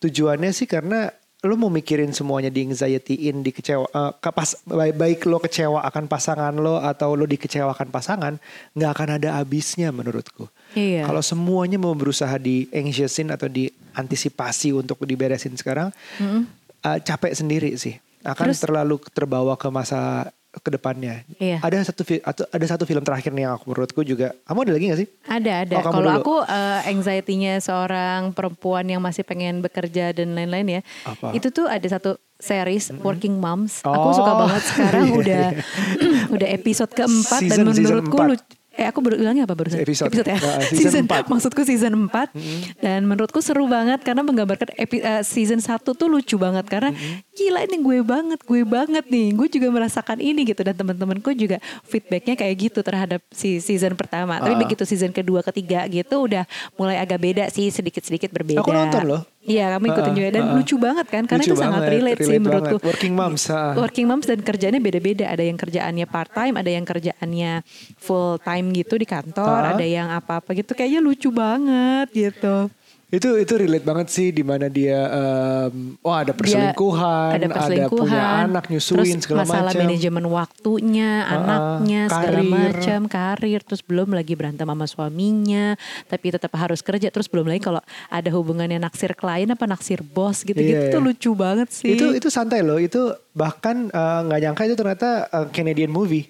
Tujuannya 0.00 0.56
sih 0.56 0.64
karena 0.64 1.12
lo 1.38 1.54
mau 1.54 1.70
mikirin 1.70 2.10
semuanya 2.10 2.50
di 2.50 2.66
anxiety-in 2.66 3.46
di 3.46 3.54
kecewa 3.54 3.86
eh, 3.86 4.12
ke 4.18 4.30
pas 4.34 4.58
baik, 4.66 4.94
baik 4.98 5.20
lo 5.30 5.38
kecewa 5.38 5.86
akan 5.86 6.10
pasangan 6.10 6.50
lo 6.58 6.82
atau 6.82 7.14
lo 7.14 7.30
dikecewakan 7.30 7.94
pasangan 7.94 8.34
nggak 8.74 8.90
akan 8.90 9.08
ada 9.22 9.38
habisnya 9.38 9.94
menurutku. 9.94 10.50
Iya. 10.74 11.06
kalau 11.06 11.22
semuanya 11.24 11.78
mau 11.80 11.94
berusaha 11.96 12.36
di 12.36 12.66
anxiousin 12.68 13.32
atau 13.32 13.46
diantisipasi 13.48 14.74
untuk 14.74 14.98
diberesin 15.06 15.54
sekarang 15.54 15.94
eh, 16.18 16.98
capek 17.02 17.32
sendiri 17.34 17.70
sih. 17.78 17.94
Akan 18.26 18.50
Terus- 18.50 18.60
terlalu 18.66 18.98
terbawa 19.14 19.54
ke 19.54 19.70
masa 19.70 20.28
ke 20.50 20.70
depannya 20.70 21.28
Iya. 21.36 21.60
ada 21.60 21.76
satu 21.82 22.02
ada 22.24 22.66
satu 22.66 22.82
film 22.82 23.00
terakhir 23.00 23.30
nih 23.30 23.44
yang 23.44 23.54
aku 23.54 23.68
menurutku 23.68 24.00
juga 24.00 24.32
kamu 24.42 24.58
ada 24.62 24.72
lagi 24.72 24.84
gak 24.86 24.98
sih 24.98 25.08
Ada 25.22 25.52
ada. 25.62 25.74
Oh, 25.76 25.92
Kalau 25.92 26.10
aku 26.10 26.34
eh, 26.42 26.80
anxiety-nya 26.88 27.54
seorang 27.58 28.32
perempuan 28.32 28.84
yang 28.84 28.98
masih 28.98 29.22
pengen 29.22 29.60
bekerja 29.60 30.10
dan 30.10 30.32
lain-lain 30.32 30.66
ya. 30.70 30.82
Apa? 31.04 31.32
Itu 31.32 31.48
tuh 31.50 31.64
ada 31.64 31.84
satu 31.84 32.16
series 32.34 32.88
Working 32.98 33.36
Moms. 33.36 33.82
Oh, 33.82 33.92
Aku 33.92 34.08
suka 34.14 34.32
banget 34.36 34.62
sekarang 34.64 35.04
iya, 35.10 35.14
udah 35.14 35.44
udah 36.34 36.48
episode 36.50 36.90
keempat 36.90 37.40
dan 37.42 37.48
Season- 37.52 37.68
season 37.68 37.84
menurutku 37.84 38.16
lucu. 38.18 38.44
Eh 38.72 38.86
aku 38.86 39.02
baru 39.02 39.18
bilangnya 39.18 39.42
apa 39.42 39.58
barusan? 39.58 39.82
Episode. 39.82 40.14
ya. 40.16 40.38
Nah, 40.38 40.62
season 40.70 41.02
empat. 41.02 41.26
Maksudku 41.26 41.66
season 41.66 42.06
4 42.06 42.30
dan 42.78 43.02
menurutku 43.02 43.42
seru 43.42 43.66
banget 43.66 43.98
karena 44.00 44.22
menggambarkan 44.22 44.70
epi- 44.72 45.02
eh, 45.02 45.20
season 45.20 45.58
1 45.58 45.82
tuh 45.82 46.06
lucu 46.06 46.38
banget 46.38 46.62
karena 46.64 46.94
gila 47.38 47.62
ini 47.62 47.78
gue 47.78 47.98
banget, 48.02 48.40
gue 48.42 48.62
banget 48.62 49.04
nih. 49.06 49.30
Gue 49.30 49.46
juga 49.46 49.70
merasakan 49.70 50.18
ini 50.18 50.42
gitu 50.42 50.58
dan 50.60 50.74
teman-temanku 50.74 51.30
juga 51.32 51.56
feedbacknya 51.86 52.34
kayak 52.34 52.54
gitu 52.58 52.82
terhadap 52.82 53.22
si 53.30 53.58
season 53.58 53.94
pertama. 53.94 54.36
Tapi 54.36 54.52
Ah. 54.52 54.60
begitu 54.60 54.82
season 54.82 55.10
kedua, 55.10 55.40
ketiga 55.42 55.86
gitu 55.86 56.26
udah 56.26 56.42
mulai 56.74 56.98
agak 56.98 57.16
beda 57.16 57.44
sih 57.48 57.70
sedikit-sedikit 57.70 58.28
berbeda. 58.28 58.58
Aku 58.58 58.74
nonton 58.74 59.02
loh. 59.06 59.22
Iya 59.38 59.72
kamu 59.72 59.84
ikutin 59.88 60.12
Ah, 60.12 60.16
juga 60.18 60.28
dan 60.28 60.42
ah, 60.42 60.48
ah. 60.50 60.54
lucu 60.60 60.76
banget 60.76 61.06
kan 61.08 61.22
karena 61.24 61.40
itu 61.40 61.56
sangat 61.56 61.80
banget, 61.80 61.94
relate, 61.96 62.18
sih 62.18 62.26
relate 62.26 62.42
menurutku. 62.42 62.76
banget. 62.76 62.88
Working 62.90 63.14
moms, 63.16 63.42
ah. 63.48 63.72
Working 63.72 64.06
moms 64.06 64.26
dan 64.26 64.38
kerjanya 64.42 64.76
beda-beda. 64.76 65.24
Ada 65.24 65.42
yang 65.42 65.56
kerjaannya 65.56 66.06
part 66.06 66.30
time, 66.30 66.54
ada 66.58 66.68
yang 66.68 66.84
kerjaannya 66.84 67.52
full 67.96 68.36
time 68.38 68.66
gitu 68.74 68.94
di 68.94 69.06
kantor, 69.06 69.60
Ah. 69.62 69.72
ada 69.72 69.86
yang 69.86 70.10
apa-apa 70.10 70.52
gitu. 70.52 70.74
Kayaknya 70.74 71.00
lucu 71.00 71.32
banget 71.32 72.12
gitu. 72.12 72.68
Itu 73.08 73.40
itu 73.40 73.56
relate 73.56 73.82
banget 73.82 74.12
sih 74.12 74.28
di 74.28 74.44
mana 74.44 74.68
dia 74.68 75.00
em, 75.08 75.96
wah 76.04 76.20
ada 76.20 76.28
Dia 76.28 76.36
perselingkuhan, 76.36 77.30
ada 77.34 77.46
perselingkuhan, 77.48 78.04
punya 78.04 78.24
anak 78.44 78.64
nyusuin 78.68 79.16
terus 79.16 79.24
segala 79.24 79.48
masalah 79.48 79.72
macam. 79.72 79.80
manajemen 79.80 80.24
waktunya, 80.28 81.10
Ah, 81.18 81.34
anaknya 81.34 82.00
segala 82.06 82.28
karir. 82.36 82.52
macam, 82.52 83.00
karir, 83.08 83.60
terus 83.64 83.80
belum 83.80 84.12
lagi 84.12 84.36
berantem 84.36 84.68
sama 84.68 84.84
suaminya, 84.84 85.72
tapi 86.04 86.26
tetap 86.28 86.52
harus 86.52 86.84
kerja, 86.84 87.08
terus 87.08 87.26
belum 87.26 87.48
lagi 87.48 87.64
kalau 87.64 87.80
ada 88.08 88.28
hubungannya 88.28 88.76
naksir 88.76 89.16
klien 89.16 89.48
apa 89.48 89.64
naksir 89.64 90.04
bos 90.04 90.44
gitu-gitu 90.44 90.76
Iya, 90.78 90.92
tuh 90.92 91.00
iya. 91.00 91.06
lucu 91.08 91.30
banget 91.32 91.68
sih. 91.72 91.96
Itu 91.96 92.12
itu 92.12 92.28
santai 92.28 92.60
loh. 92.60 92.76
Itu 92.76 93.08
bahkan 93.32 93.88
eh, 93.88 94.20
nggak 94.22 94.40
nyangka 94.42 94.62
itu 94.64 94.76
ternyata 94.76 95.08
eh, 95.26 95.46
Canadian 95.48 95.88
movie. 95.88 96.28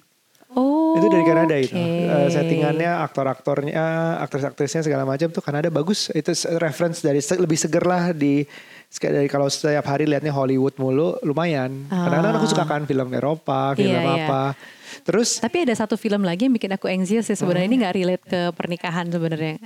Oh, 0.53 0.97
itu 0.97 1.07
dari 1.09 1.25
Kanada 1.25 1.55
itu. 1.57 1.75
oke. 1.75 2.09
Eh, 2.09 2.29
settingannya, 2.33 2.91
aktor-aktornya, 3.05 3.85
aktris-aktrisnya 4.25 4.81
segala 4.85 5.05
macam 5.05 5.29
tuh 5.29 5.43
Kanada 5.43 5.69
bagus. 5.69 6.09
Itu 6.13 6.33
reference 6.57 7.05
dari 7.05 7.21
lebih 7.21 7.57
seger 7.57 7.85
lah 7.85 8.11
di 8.13 8.43
sekali 8.89 9.21
dari 9.21 9.29
kalau 9.29 9.45
setiap 9.45 9.85
hari 9.85 10.09
liatnya 10.09 10.33
Hollywood 10.33 10.73
mulu 10.81 11.17
lumayan. 11.21 11.85
Kadang-kadang 11.89 12.41
aku 12.41 12.47
suka 12.49 12.65
kan 12.65 12.83
film 12.89 13.09
Eropa, 13.13 13.77
film 13.77 13.93
Iya, 13.93 14.01
iya. 14.01 14.25
apa. 14.25 14.43
Terus 15.05 15.37
Tapi 15.37 15.69
ada 15.69 15.73
satu 15.77 15.95
film 15.95 16.25
lagi 16.25 16.49
yang 16.49 16.55
bikin 16.57 16.73
aku 16.73 16.89
anxious 16.89 17.29
ya 17.29 17.37
sebenarnya 17.37 17.67
ini 17.69 17.77
nggak 17.85 17.95
relate 17.95 18.25
ke 18.25 18.41
pernikahan 18.57 19.05
sebenarnya. 19.07 19.61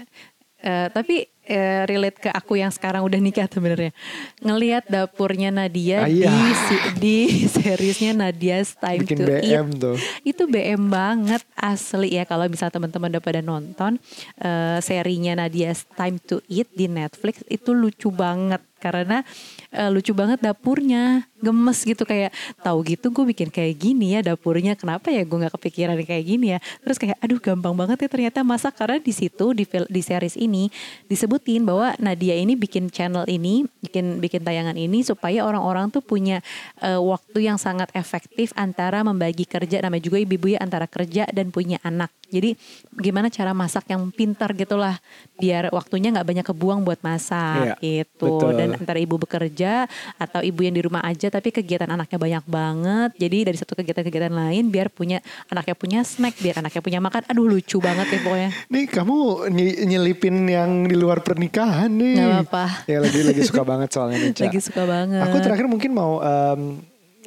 Eh, 0.63 0.88
tapi 0.91 1.28
eh, 1.46 1.84
relate 1.84 2.20
ke 2.20 2.30
aku 2.30 2.56
yang 2.56 2.70
sekarang 2.70 3.02
udah 3.02 3.18
nikah 3.18 3.46
sebenarnya. 3.46 3.92
Ngelihat 4.40 4.84
dapurnya 4.86 5.50
Nadia 5.50 6.04
Ah, 6.04 6.08
iya. 6.08 6.28
di 6.28 6.42
si- 6.58 6.88
di 6.96 7.18
seriesnya 7.46 8.12
Nadia's 8.14 8.74
Time 8.74 9.02
Bikin 9.02 9.18
to 9.18 9.26
BM 9.26 9.44
Eat. 9.70 9.78
tuh. 9.78 9.96
Itu 10.22 10.44
BM 10.46 10.88
banget 10.88 11.44
asli 11.54 12.14
ya 12.14 12.24
kalau 12.24 12.46
misal 12.46 12.68
teman-teman 12.68 13.08
udah 13.10 13.22
pada 13.22 13.40
nonton 13.40 14.00
eh, 14.38 14.80
serinya 14.80 15.38
Nadia's 15.38 15.84
Time 15.90 16.18
to 16.18 16.40
Eat 16.46 16.72
di 16.72 16.86
Netflix 16.86 17.44
itu 17.46 17.72
lucu 17.72 18.10
banget 18.10 18.64
karena 18.84 19.24
eh, 19.72 19.88
lucu 19.88 20.12
banget 20.12 20.43
dapurnya 20.43 21.24
gemes 21.39 21.80
gitu 21.84 22.04
kayak 22.04 22.32
tahu 22.60 22.84
gitu 22.84 23.12
gue 23.12 23.26
bikin 23.32 23.48
kayak 23.52 23.76
gini 23.80 24.15
ya 24.15 24.24
dapurnya 24.24 24.76
kenapa 24.76 25.12
ya 25.12 25.24
gue 25.24 25.38
nggak 25.43 25.56
kepikiran 25.56 25.96
kayak 26.04 26.24
gini 26.24 26.56
ya 26.56 26.60
terus 26.84 27.00
kayak 27.00 27.15
aduh 27.19 27.39
gampang 27.39 27.76
banget 27.76 28.04
ya 28.04 28.10
ternyata 28.12 28.39
masak 28.43 28.76
karena 28.76 29.00
di 29.00 29.12
situ 29.15 29.56
di 29.56 29.63
di 29.67 30.02
series 30.04 30.36
ini 30.36 30.67
disebutin 31.08 31.63
bahwa 31.63 31.96
Nadia 32.00 32.36
ini 32.36 32.56
bikin 32.56 32.88
channel 32.91 33.24
ini 33.28 33.63
bikin 33.84 34.19
bikin 34.19 34.43
tayangan 34.43 34.76
ini 34.76 35.04
supaya 35.04 35.43
orang-orang 35.43 35.91
tuh 35.91 36.04
punya 36.04 36.39
eh, 36.80 37.00
waktu 37.00 37.48
yang 37.48 37.60
sangat 37.60 37.91
efektif 37.96 38.56
antara 38.56 39.04
membagi 39.04 39.43
kerja 39.43 39.84
namanya 39.84 40.04
juga 40.08 40.17
ibu-ibu 40.19 40.56
ya 40.56 40.60
antara 40.63 40.88
kerja 40.88 41.28
dan 41.32 41.52
punya 41.52 41.80
anak 41.84 42.12
Jadi 42.34 42.58
gimana 42.98 43.30
cara 43.30 43.54
masak 43.54 43.93
yang 43.93 44.10
pintar 44.10 44.58
gitulah 44.58 44.98
biar 45.38 45.69
waktunya 45.69 46.10
nggak 46.10 46.26
banyak 46.26 46.46
kebuang 46.50 46.82
buat 46.82 46.98
masak 47.06 47.78
Iya, 47.78 48.10
gitu. 48.10 48.41
betul. 48.41 48.58
Dan 48.58 48.73
antara 48.80 49.00
ibu 49.00 49.16
bekerja 49.18 49.86
atau 50.18 50.42
ibu 50.42 50.60
yang 50.64 50.74
di 50.74 50.84
rumah 50.84 51.04
aja 51.04 51.30
tapi 51.30 51.50
kegiatan 51.50 51.90
anaknya 51.90 52.18
banyak 52.18 52.46
banget. 52.46 53.10
Jadi 53.18 53.38
dari 53.52 53.58
satu 53.58 53.74
kegiatan-kegiatan 53.76 54.34
lain 54.34 54.70
biar 54.70 54.90
punya 54.90 55.20
anaknya 55.50 55.76
punya 55.76 56.00
snack, 56.02 56.40
biar 56.40 56.62
anaknya 56.62 56.82
punya 56.82 57.00
makan. 57.02 57.22
Aduh 57.30 57.46
lucu 57.46 57.78
banget 57.78 58.08
ya 58.10 58.20
pokoknya. 58.24 58.50
Nih 58.70 58.86
kamu 58.90 59.18
ny- 59.52 59.80
nyelipin 59.86 60.36
yang 60.48 60.86
di 60.86 60.96
luar 60.96 61.22
pernikahan 61.22 61.90
nih. 61.94 62.16
Nggak 62.18 62.32
apa-apa. 62.48 62.66
Ya 62.90 62.98
lagi 63.02 63.20
lagi 63.24 63.42
suka 63.44 63.64
banget 63.64 63.90
soalnya 63.94 64.18
nih, 64.20 64.32
Ca. 64.36 64.44
Lagi 64.50 64.60
suka 64.62 64.84
banget. 64.84 65.22
Aku 65.26 65.38
terakhir 65.40 65.66
mungkin 65.70 65.92
mau 65.96 66.20
em, 66.20 66.62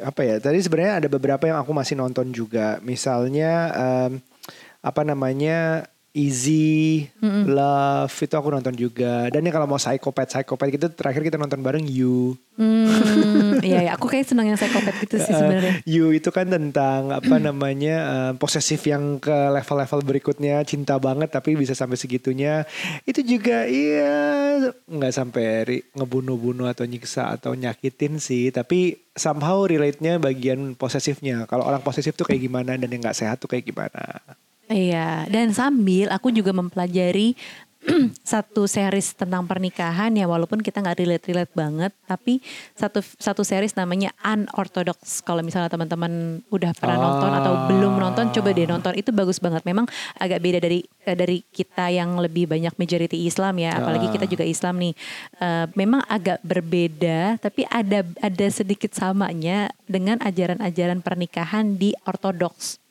apa 0.02 0.20
ya? 0.22 0.36
Tadi 0.38 0.58
sebenarnya 0.60 0.94
ada 1.04 1.08
beberapa 1.08 1.44
yang 1.48 1.58
aku 1.62 1.72
masih 1.72 1.96
nonton 1.96 2.30
juga. 2.30 2.78
Misalnya 2.84 3.52
em, 3.72 4.12
apa 4.80 5.02
namanya? 5.02 5.88
Easy, 6.16 7.04
Love 7.20 8.16
itu 8.16 8.32
aku 8.32 8.48
nonton 8.48 8.72
juga. 8.72 9.28
Dan 9.28 9.44
yang 9.44 9.52
kalau 9.52 9.68
mau 9.68 9.76
psychopath, 9.76 10.32
psychopath 10.32 10.72
gitu 10.72 10.88
terakhir 10.88 11.20
kita 11.20 11.36
nonton 11.36 11.60
bareng 11.60 11.84
You. 11.84 12.40
Hmm, 12.56 13.60
iya, 13.60 13.84
iya. 13.84 13.92
aku 14.00 14.08
kayak 14.08 14.32
senang 14.32 14.48
yang 14.48 14.56
psikopat 14.56 14.96
gitu 15.04 15.20
sih 15.20 15.28
sebenarnya. 15.28 15.84
Eh, 15.84 15.92
you 15.92 16.08
itu 16.16 16.32
kan 16.32 16.48
tentang 16.48 17.12
apa 17.12 17.36
namanya 17.36 17.96
eh, 18.08 18.32
posesif 18.40 18.80
yang 18.88 19.20
ke 19.20 19.52
level-level 19.52 20.00
berikutnya 20.00 20.64
cinta 20.64 20.96
banget 20.96 21.28
tapi 21.28 21.52
bisa 21.52 21.76
sampai 21.76 22.00
segitunya 22.00 22.64
itu 23.04 23.20
juga 23.20 23.68
iya 23.68 24.56
nggak 24.88 25.12
sampai 25.12 25.84
ngebunuh-bunuh 25.92 26.64
atau 26.72 26.88
nyiksa 26.88 27.36
atau 27.36 27.52
nyakitin 27.52 28.16
sih 28.16 28.48
tapi 28.48 29.04
somehow 29.12 29.68
relate-nya 29.68 30.16
bagian 30.16 30.72
posesifnya 30.80 31.44
kalau 31.44 31.68
orang 31.68 31.84
posesif 31.84 32.16
tuh 32.16 32.24
kayak 32.24 32.40
gimana 32.40 32.80
dan 32.80 32.88
yang 32.88 33.04
nggak 33.04 33.20
sehat 33.20 33.36
tuh 33.36 33.52
kayak 33.52 33.68
gimana 33.68 34.16
Iya, 34.66 35.30
dan 35.30 35.54
sambil 35.54 36.10
aku 36.10 36.34
juga 36.34 36.50
mempelajari 36.50 37.38
satu 38.26 38.66
series 38.66 39.14
tentang 39.14 39.46
pernikahan 39.46 40.10
ya 40.10 40.26
walaupun 40.26 40.58
kita 40.58 40.82
nggak 40.82 40.98
relate-relate 40.98 41.54
banget 41.54 41.94
tapi 42.02 42.42
satu 42.74 42.98
satu 42.98 43.46
series 43.46 43.78
namanya 43.78 44.10
Unorthodox. 44.26 45.22
Kalau 45.22 45.38
misalnya 45.46 45.70
teman-teman 45.70 46.42
udah 46.50 46.74
pernah 46.74 46.98
Ah. 46.98 47.04
nonton 47.06 47.30
atau 47.30 47.52
belum 47.70 47.94
nonton 47.94 48.34
coba 48.34 48.50
deh 48.50 48.66
nonton. 48.66 48.90
Itu 48.98 49.14
bagus 49.14 49.38
banget. 49.38 49.62
Memang 49.62 49.86
agak 50.18 50.42
beda 50.42 50.58
dari 50.58 50.82
eh, 51.06 51.14
dari 51.14 51.46
kita 51.46 51.86
yang 51.94 52.18
lebih 52.18 52.50
banyak 52.50 52.74
majority 52.74 53.22
Islam 53.22 53.54
ya 53.62 53.78
apalagi 53.78 54.10
Ah. 54.10 54.12
kita 54.18 54.26
juga 54.26 54.42
Islam 54.42 54.82
nih. 54.82 54.94
Eh, 55.38 55.66
memang 55.78 56.02
agak 56.10 56.42
berbeda 56.42 57.38
tapi 57.38 57.62
ada 57.70 58.02
ada 58.18 58.46
sedikit 58.50 58.90
samanya 58.98 59.70
dengan 59.86 60.18
ajaran-ajaran 60.26 61.06
pernikahan 61.06 61.78
di 61.78 61.94
ortodoks 62.02 62.82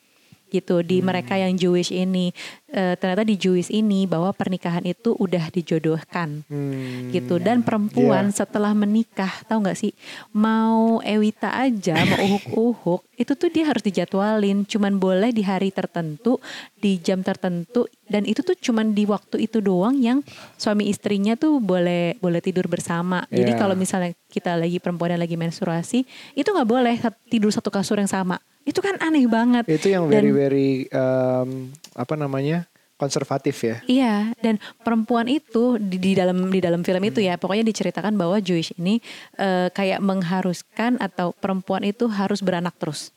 gitu 0.47 0.81
di 0.81 0.99
Hmm. 0.99 1.07
mereka 1.07 1.33
yang 1.35 1.53
Jewish 1.53 1.89
ini. 1.89 2.31
Eh, 2.67 2.99
ternyata 2.99 3.23
di 3.23 3.35
Jewish 3.35 3.71
ini 3.71 4.03
bahwa 4.03 4.29
pernikahan 4.29 4.83
itu 4.83 5.15
udah 5.15 5.47
dijodohkan 5.47 6.43
Hmm, 6.43 7.07
gitu. 7.09 7.39
dan 7.39 7.63
perempuan 7.63 8.29
setelah 8.29 8.75
menikah 8.75 9.31
tahu 9.47 9.63
nggak 9.63 9.79
sih 9.79 9.95
mau 10.35 10.99
Ewita 10.99 11.55
aja 11.55 11.95
mau 11.95 12.19
uhuk-uhuk 12.35 13.01
itu 13.21 13.31
tuh 13.31 13.47
dia 13.47 13.63
harus 13.63 13.79
dijadwalin. 13.79 14.67
Cuman 14.67 14.99
boleh 14.99 15.31
di 15.31 15.39
hari 15.41 15.71
tertentu 15.71 16.43
di 16.75 16.99
jam 16.99 17.23
tertentu 17.23 17.87
dan 18.05 18.27
itu 18.27 18.43
tuh 18.43 18.59
cuman 18.59 18.91
di 18.91 19.07
waktu 19.07 19.47
itu 19.47 19.63
doang 19.63 19.95
yang 19.95 20.19
suami 20.55 20.91
istrinya 20.91 21.39
tuh 21.39 21.63
boleh 21.63 22.19
boleh 22.19 22.43
tidur 22.43 22.67
bersama. 22.67 23.23
Jadi 23.31 23.55
Iya. 23.55 23.57
kalau 23.57 23.73
misalnya 23.73 24.11
kita 24.27 24.59
lagi 24.59 24.83
perempuan 24.83 25.15
yang 25.15 25.23
lagi 25.23 25.39
menstruasi 25.39 26.03
itu 26.33 26.43
nggak 26.45 26.67
boleh 26.67 26.99
tidur 27.31 27.55
satu 27.55 27.71
kasur 27.71 27.97
yang 27.97 28.11
sama 28.11 28.35
itu 28.65 28.81
kan 28.81 28.97
aneh 28.99 29.29
banget. 29.29 29.63
Itu 29.69 29.87
yang 29.87 30.09
Dan- 30.09 30.13
very 30.19 30.31
very 30.33 30.69
em, 30.89 31.71
apa 31.93 32.17
namanya 32.17 32.67
konservatif 32.95 33.55
ya? 33.59 33.77
Iya, 33.87 34.15
dan 34.39 34.55
perempuan 34.83 35.27
itu 35.27 35.75
di, 35.79 35.99
di 35.99 36.11
dalam 36.15 36.47
di 36.47 36.59
dalam 36.59 36.79
film 36.83 37.03
itu 37.03 37.19
ya, 37.19 37.35
pokoknya 37.35 37.63
diceritakan 37.63 38.15
bahwa 38.15 38.39
Jewish 38.39 38.75
ini 38.75 38.99
eh, 39.35 39.67
kayak 39.71 39.99
mengharuskan 39.99 40.99
atau 40.99 41.31
perempuan 41.31 41.83
itu 41.83 42.07
harus 42.07 42.39
beranak 42.39 42.75
terus, 42.79 43.14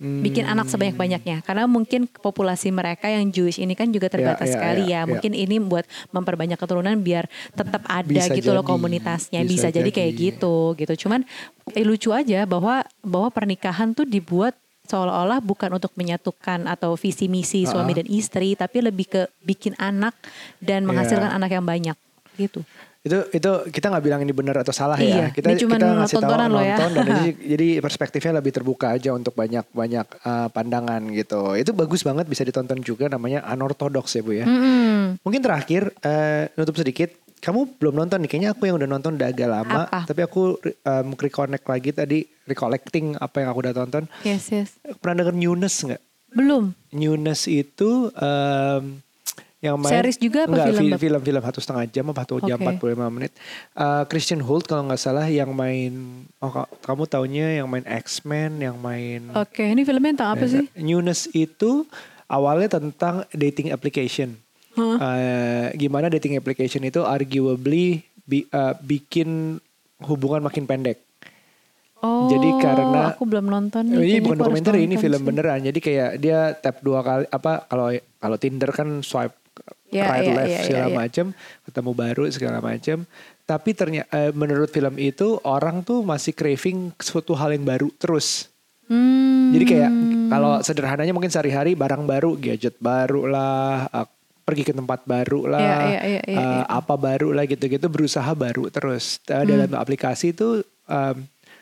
Hmm, 0.00 0.24
bikin 0.24 0.48
anak 0.48 0.64
sebanyak-banyaknya. 0.72 1.44
Karena 1.44 1.68
mungkin 1.68 2.08
populasi 2.08 2.72
mereka 2.72 3.04
yang 3.12 3.28
Jewish 3.28 3.60
ini 3.60 3.76
kan 3.76 3.92
juga 3.92 4.08
terbatas 4.08 4.48
iya, 4.48 4.54
sekali 4.56 4.82
iya, 4.88 4.88
ya. 4.88 5.00
iya. 5.04 5.08
Mungkin 5.12 5.32
ini 5.36 5.60
buat 5.60 5.84
memperbanyak 6.08 6.56
keturunan 6.56 6.96
biar 7.04 7.28
tetap 7.52 7.84
ada 7.84 8.08
Bisa 8.08 8.32
gitu 8.32 8.56
loh 8.56 8.64
jadi, 8.64 8.72
komunitasnya. 8.72 9.40
bisa 9.44 9.68
Bisa, 9.68 9.76
jadi 9.76 9.90
kayak 9.92 10.12
jadi. 10.16 10.22
gitu 10.32 10.72
gitu. 10.80 11.04
Cuman 11.04 11.20
eh, 11.76 11.84
lucu 11.84 12.16
aja 12.16 12.48
bahwa 12.48 12.80
bahwa 13.04 13.28
pernikahan 13.28 13.92
tuh 13.92 14.08
dibuat 14.08 14.56
seolah-olah 14.88 15.38
bukan 15.44 15.68
untuk 15.76 15.92
menyatukan 15.94 16.64
atau 16.64 16.96
visi 16.96 17.28
misi 17.28 17.68
suami 17.68 17.92
Uh-uh. 17.92 17.98
dan 18.00 18.06
istri, 18.08 18.56
tapi 18.56 18.80
lebih 18.80 19.06
ke 19.06 19.22
bikin 19.44 19.76
anak 19.76 20.16
dan 20.64 20.88
menghasilkan 20.88 21.28
Iya. 21.28 21.36
anak 21.36 21.50
yang 21.52 21.62
banyak 21.68 21.96
gitu. 22.40 22.64
Itu 23.00 23.16
itu 23.32 23.50
kita 23.72 23.88
nggak 23.88 24.04
bilang 24.04 24.20
ini 24.20 24.28
benar 24.30 24.60
atau 24.60 24.76
salah 24.76 25.00
Iya, 25.00 25.08
ya 25.08 25.26
kita 25.32 25.56
kita 25.56 25.86
ngasih 26.04 26.20
tahu 26.20 26.36
loh 26.52 26.60
ya. 26.60 26.76
nonton 26.76 26.90
dan 26.92 27.04
jadi, 27.08 27.26
jadi 27.56 27.68
perspektifnya 27.80 28.32
lebih 28.36 28.52
terbuka 28.52 28.92
aja 28.92 29.16
untuk 29.16 29.32
banyak 29.32 29.64
banyak 29.72 30.04
uh, 30.20 30.52
pandangan 30.52 31.00
gitu 31.08 31.56
itu 31.56 31.72
bagus 31.72 32.04
banget 32.04 32.28
bisa 32.28 32.44
ditonton 32.44 32.84
juga 32.84 33.08
namanya 33.08 33.40
unorthodox 33.48 34.12
ya 34.12 34.20
bu 34.20 34.32
ya 34.36 34.44
Mm-mm. 34.44 35.16
mungkin 35.24 35.40
terakhir 35.40 35.96
eh, 36.04 36.52
nutup 36.60 36.76
sedikit 36.76 37.08
kamu 37.40 37.80
belum 37.80 37.96
nonton 37.96 38.20
nih 38.20 38.28
kayaknya 38.28 38.50
aku 38.52 38.68
yang 38.68 38.76
udah 38.76 38.90
nonton 38.90 39.16
udah 39.16 39.32
agak 39.32 39.48
lama 39.48 39.88
Apa? 39.88 40.04
tapi 40.04 40.20
aku 40.20 40.60
um, 40.60 41.06
reconnect 41.16 41.64
lagi 41.64 41.96
tadi 41.96 42.18
recollecting 42.44 43.16
apa 43.16 43.40
yang 43.40 43.48
aku 43.48 43.64
udah 43.64 43.72
tonton 43.72 44.04
Yes 44.20 44.52
yes. 44.52 44.76
pernah 45.00 45.24
denger 45.24 45.32
Newness 45.32 45.80
nggak 45.80 46.02
Belum. 46.30 46.70
Newness 46.94 47.50
itu 47.50 48.06
em, 48.14 49.02
yang 49.60 49.76
main 49.76 49.92
Series 49.92 50.16
juga 50.16 50.38
apa 50.42 50.50
Enggak, 50.50 50.66
film, 50.66 50.80
fi- 50.80 50.90
Bab? 50.90 51.00
film-film 51.00 51.40
satu 51.44 51.58
setengah 51.58 51.84
jam 51.86 52.04
apa 52.06 52.20
satu 52.22 52.34
jam 52.42 52.56
Oke. 52.58 52.80
45 52.80 53.08
menit 53.10 53.32
Eh, 53.74 54.04
Christian 54.06 54.40
Holt 54.40 54.64
kalau 54.64 54.82
nggak 54.84 54.96
salah 54.98 55.26
yang 55.26 55.52
main 55.52 55.92
oh 56.34 56.48
ka- 56.50 56.70
kamu 56.82 57.02
taunya 57.06 57.46
yang 57.54 57.66
main 57.66 57.84
X-Men 57.84 58.56
yang 58.58 58.76
main 58.76 59.28
Oke, 59.34 59.60
ini 59.62 59.82
filmnya 59.82 60.12
tentang 60.14 60.32
apa 60.32 60.44
sih? 60.44 60.64
Newness 60.74 61.28
itu 61.30 61.84
awalnya 62.26 62.72
tentang 62.74 63.28
dating 63.30 63.68
application 63.68 64.40
Hah? 64.72 64.96
Eh, 64.96 65.76
gimana 65.78 66.08
dating 66.08 66.34
application 66.34 66.80
itu 66.80 67.02
arguably 67.02 68.00
bi- 68.22 68.46
eh, 68.46 68.74
bikin 68.78 69.60
hubungan 70.00 70.40
makin 70.40 70.64
pendek 70.64 70.96
Oh, 71.98 72.32
Jadi 72.32 72.48
karena- 72.56 73.12
aku 73.12 73.28
belum 73.28 73.44
nonton 73.44 73.84
nih. 73.84 73.92
ini 73.92 74.00
kayaknya 74.00 74.20
bukan 74.24 74.38
dokumenter 74.40 74.74
ini 74.78 74.94
film 74.96 75.20
sih. 75.20 75.26
beneran. 75.26 75.60
Jadi 75.60 75.78
kayak 75.78 76.10
dia 76.16 76.38
tap 76.54 76.80
dua 76.80 77.04
kali 77.04 77.28
apa 77.28 77.68
kalau 77.68 77.92
kalau 78.16 78.36
Tinder 78.38 78.72
kan 78.72 78.88
swipe 79.02 79.36
Ya, 79.90 80.06
right 80.06 80.30
ya, 80.30 80.34
left 80.38 80.54
ya, 80.54 80.62
segala 80.66 80.86
ya, 80.86 80.90
ya. 80.90 80.96
macam, 80.96 81.26
ketemu 81.66 81.90
baru 81.92 82.22
segala 82.30 82.58
macam. 82.62 82.98
Tapi 83.42 83.70
ternyata 83.74 84.30
menurut 84.30 84.70
film 84.70 84.94
itu 85.02 85.42
orang 85.42 85.82
tuh 85.82 86.06
masih 86.06 86.30
craving 86.30 86.94
suatu 87.02 87.34
hal 87.34 87.50
yang 87.50 87.66
baru 87.66 87.90
terus. 87.98 88.46
Hmm. 88.86 89.50
Jadi 89.50 89.64
kayak 89.66 89.92
kalau 90.30 90.62
sederhananya 90.62 91.10
mungkin 91.10 91.30
sehari-hari 91.30 91.74
barang 91.74 92.06
baru, 92.06 92.38
gadget 92.38 92.78
baru 92.78 93.26
lah, 93.26 93.90
uh, 93.90 94.06
pergi 94.46 94.66
ke 94.66 94.74
tempat 94.74 95.06
baru 95.06 95.46
lah, 95.46 95.62
Iya, 95.62 95.78
iya, 95.78 96.00
iya, 96.02 96.22
iya, 96.26 96.38
uh, 96.38 96.42
iya. 96.42 96.62
apa 96.66 96.94
baru 96.98 97.30
lah 97.30 97.46
gitu-gitu 97.46 97.86
berusaha 97.86 98.30
baru 98.34 98.66
terus. 98.70 99.22
Uh, 99.30 99.46
Dalam 99.46 99.70
aplikasi 99.78 100.34
itu 100.34 100.62
um, 100.90 101.16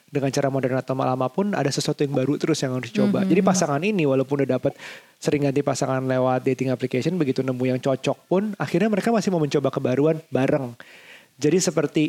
dengan 0.08 0.32
cara 0.32 0.48
modern 0.48 0.80
atau 0.80 0.96
lama 0.96 1.28
pun 1.28 1.52
ada 1.52 1.68
sesuatu 1.68 2.00
yang 2.00 2.16
baru 2.16 2.40
terus 2.40 2.58
yang 2.64 2.72
harus 2.74 2.88
dicoba. 2.88 3.22
Jadi 3.28 3.40
pasangan 3.44 3.80
ini 3.84 4.08
walaupun 4.08 4.42
udah 4.42 4.56
dapat 4.56 4.72
sering 5.20 5.44
ganti 5.44 5.60
pasangan 5.60 6.00
lewat 6.00 6.48
dating 6.48 6.72
application 6.72 7.20
begitu 7.20 7.44
nemu 7.44 7.76
yang 7.76 7.78
cocok 7.78 8.18
pun 8.24 8.56
akhirnya 8.56 8.88
mereka 8.88 9.12
masih 9.12 9.28
mau 9.28 9.40
mencoba 9.40 9.68
kebaruan 9.68 10.16
bareng. 10.32 10.72
Jadi 11.36 11.58
seperti 11.60 12.04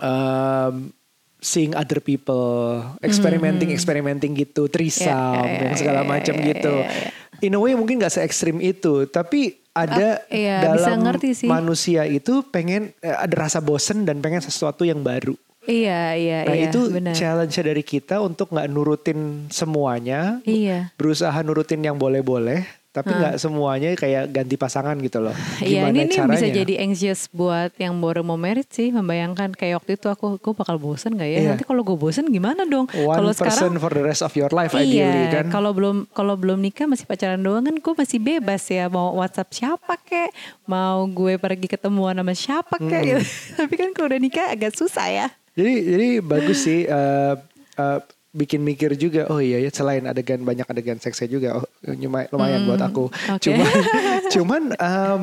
um, 0.00 0.88
seeing 1.36 1.76
other 1.76 2.00
people, 2.00 2.80
experimenting, 3.04 3.70
experimenting 3.70 4.32
gitu, 4.34 4.66
Ya, 4.72 4.82
ya, 4.82 5.20
ya, 5.44 5.62
yang 5.68 5.76
segala 5.76 6.00
macam 6.02 6.34
ya, 6.40 6.44
gitu. 6.54 6.74
ya, 6.80 6.88
ya. 6.88 7.10
In 7.44 7.52
a 7.52 7.60
way 7.60 7.76
mungkin 7.76 8.00
gak 8.00 8.16
se 8.16 8.24
ekstrim 8.24 8.56
itu, 8.64 9.04
tapi 9.12 9.60
ada 9.76 10.24
Ah, 10.24 10.32
iya, 10.32 10.72
bisa 10.72 10.88
dalam 10.88 11.04
ngerti 11.04 11.44
sih. 11.44 11.48
manusia 11.48 12.08
itu 12.08 12.40
pengen 12.48 12.96
eh, 13.04 13.12
ada 13.12 13.44
rasa 13.44 13.60
bosen 13.60 14.08
dan 14.08 14.24
pengen 14.24 14.40
sesuatu 14.40 14.88
yang 14.88 15.04
baru. 15.04 15.36
Iya, 15.66 16.14
iya, 16.14 16.38
Nah 16.42 16.54
iya. 16.54 16.66
itu 16.66 16.80
benar. 16.88 17.12
challenge 17.12 17.54
dari 17.56 17.82
kita 17.82 18.18
untuk 18.18 18.48
nggak 18.48 18.66
nurutin 18.66 19.50
semuanya, 19.50 20.38
Iya. 20.42 20.94
berusaha 20.94 21.34
nurutin 21.40 21.78
yang 21.80 21.94
boleh-boleh, 21.94 22.62
tapi 22.88 23.12
nggak 23.12 23.36
semuanya 23.36 23.92
kayak 23.92 24.30
ganti 24.30 24.54
pasangan 24.54 24.96
gitu 24.96 25.20
loh. 25.20 25.34
Iya, 25.60 25.90
ini, 25.90 26.06
ini 26.06 26.14
caranya? 26.14 26.32
bisa 26.32 26.48
jadi 26.48 26.74
anxious 26.80 27.28
buat 27.28 27.74
yang 27.76 27.92
baru 27.94 28.22
mau 28.22 28.34
merit 28.34 28.70
sih, 28.70 28.88
membayangkan 28.88 29.52
kayak 29.52 29.82
waktu 29.82 29.90
itu 29.94 30.06
aku 30.06 30.38
gue 30.38 30.54
bakal 30.54 30.78
bosen 30.78 31.12
gak 31.12 31.26
ya? 31.26 31.38
Iya. 31.38 31.48
Nanti 31.52 31.64
kalau 31.64 31.82
gue 31.82 31.92
bosen 31.94 32.24
gimana 32.26 32.64
dong? 32.64 32.88
one 32.94 33.12
Kalau 33.12 33.30
person 33.30 33.44
sekarang 33.68 33.76
for 33.76 33.90
the 33.90 34.00
rest 34.00 34.22
of 34.22 34.32
your 34.32 34.48
life 34.50 34.72
ideally 34.72 35.28
Iya, 35.28 35.42
kan. 35.42 35.46
kalau 35.50 35.70
belum 35.70 36.08
kalau 36.10 36.34
belum 36.34 36.56
nikah 36.56 36.86
masih 36.86 37.04
pacaran 37.04 37.36
doang 37.38 37.62
kan 37.62 37.74
gue 37.74 37.92
masih 37.92 38.16
bebas 38.16 38.62
ya 38.64 38.86
mau 38.86 39.12
WhatsApp 39.12 39.50
siapa 39.52 39.98
kek, 39.98 40.30
mau 40.64 41.04
gue 41.04 41.36
pergi 41.36 41.68
ketemuan 41.68 42.14
sama 42.14 42.32
siapa 42.32 42.78
kek. 42.78 43.02
gitu. 43.04 43.20
Tapi 43.58 43.74
kan 43.74 43.90
kalau 43.92 44.08
udah 44.08 44.20
nikah 44.22 44.46
agak 44.48 44.72
susah 44.72 45.10
ya. 45.10 45.28
Jadi 45.56 45.72
jadi 45.88 46.08
bagus 46.20 46.58
sih. 46.68 46.84
eh, 46.84 47.34
eh, 47.80 48.00
bikin 48.36 48.60
mikir 48.60 48.92
juga 49.00 49.24
oh 49.32 49.40
iya 49.40 49.56
ya 49.64 49.72
selain 49.72 50.04
adegan 50.04 50.44
banyak 50.44 50.68
adegan 50.68 51.00
seksnya 51.00 51.24
juga 51.24 51.48
oh 51.56 51.64
lumayan, 51.88 52.28
lumayan 52.28 52.60
buat 52.68 52.84
aku 52.84 53.08
oke. 53.08 53.40
cuman 53.40 53.72
cuman 54.36 54.62
em, 54.76 55.22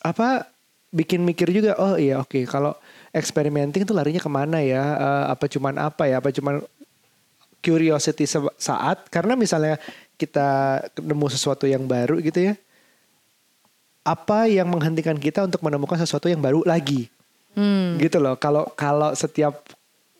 apa 0.00 0.48
bikin 0.88 1.20
mikir 1.20 1.52
juga 1.52 1.76
oh 1.76 2.00
iya 2.00 2.24
oke 2.24 2.48
kalau 2.48 2.72
experimenting 3.12 3.84
tuh 3.84 3.92
larinya 3.92 4.18
ke 4.18 4.32
mana 4.32 4.64
ya 4.64 4.80
Eh, 4.96 5.24
apa 5.36 5.44
cuman 5.44 5.76
apa 5.76 6.08
ya 6.08 6.24
apa 6.24 6.32
cuman 6.32 6.64
curiosity 7.60 8.24
saat 8.56 8.98
karena 9.12 9.36
misalnya 9.36 9.76
kita 10.16 10.80
nemu 10.96 11.26
sesuatu 11.28 11.68
yang 11.68 11.84
baru 11.84 12.16
gitu 12.24 12.48
ya 12.48 12.54
apa 14.04 14.48
yang 14.48 14.68
menghentikan 14.68 15.16
kita 15.16 15.44
untuk 15.44 15.60
menemukan 15.64 15.96
sesuatu 16.00 16.28
yang 16.32 16.40
baru 16.40 16.64
lagi 16.64 17.12
Hmm. 17.54 17.96
gitu 17.98 18.18
loh. 18.18 18.34
Kalau 18.36 18.66
kalau 18.74 19.14
setiap 19.14 19.62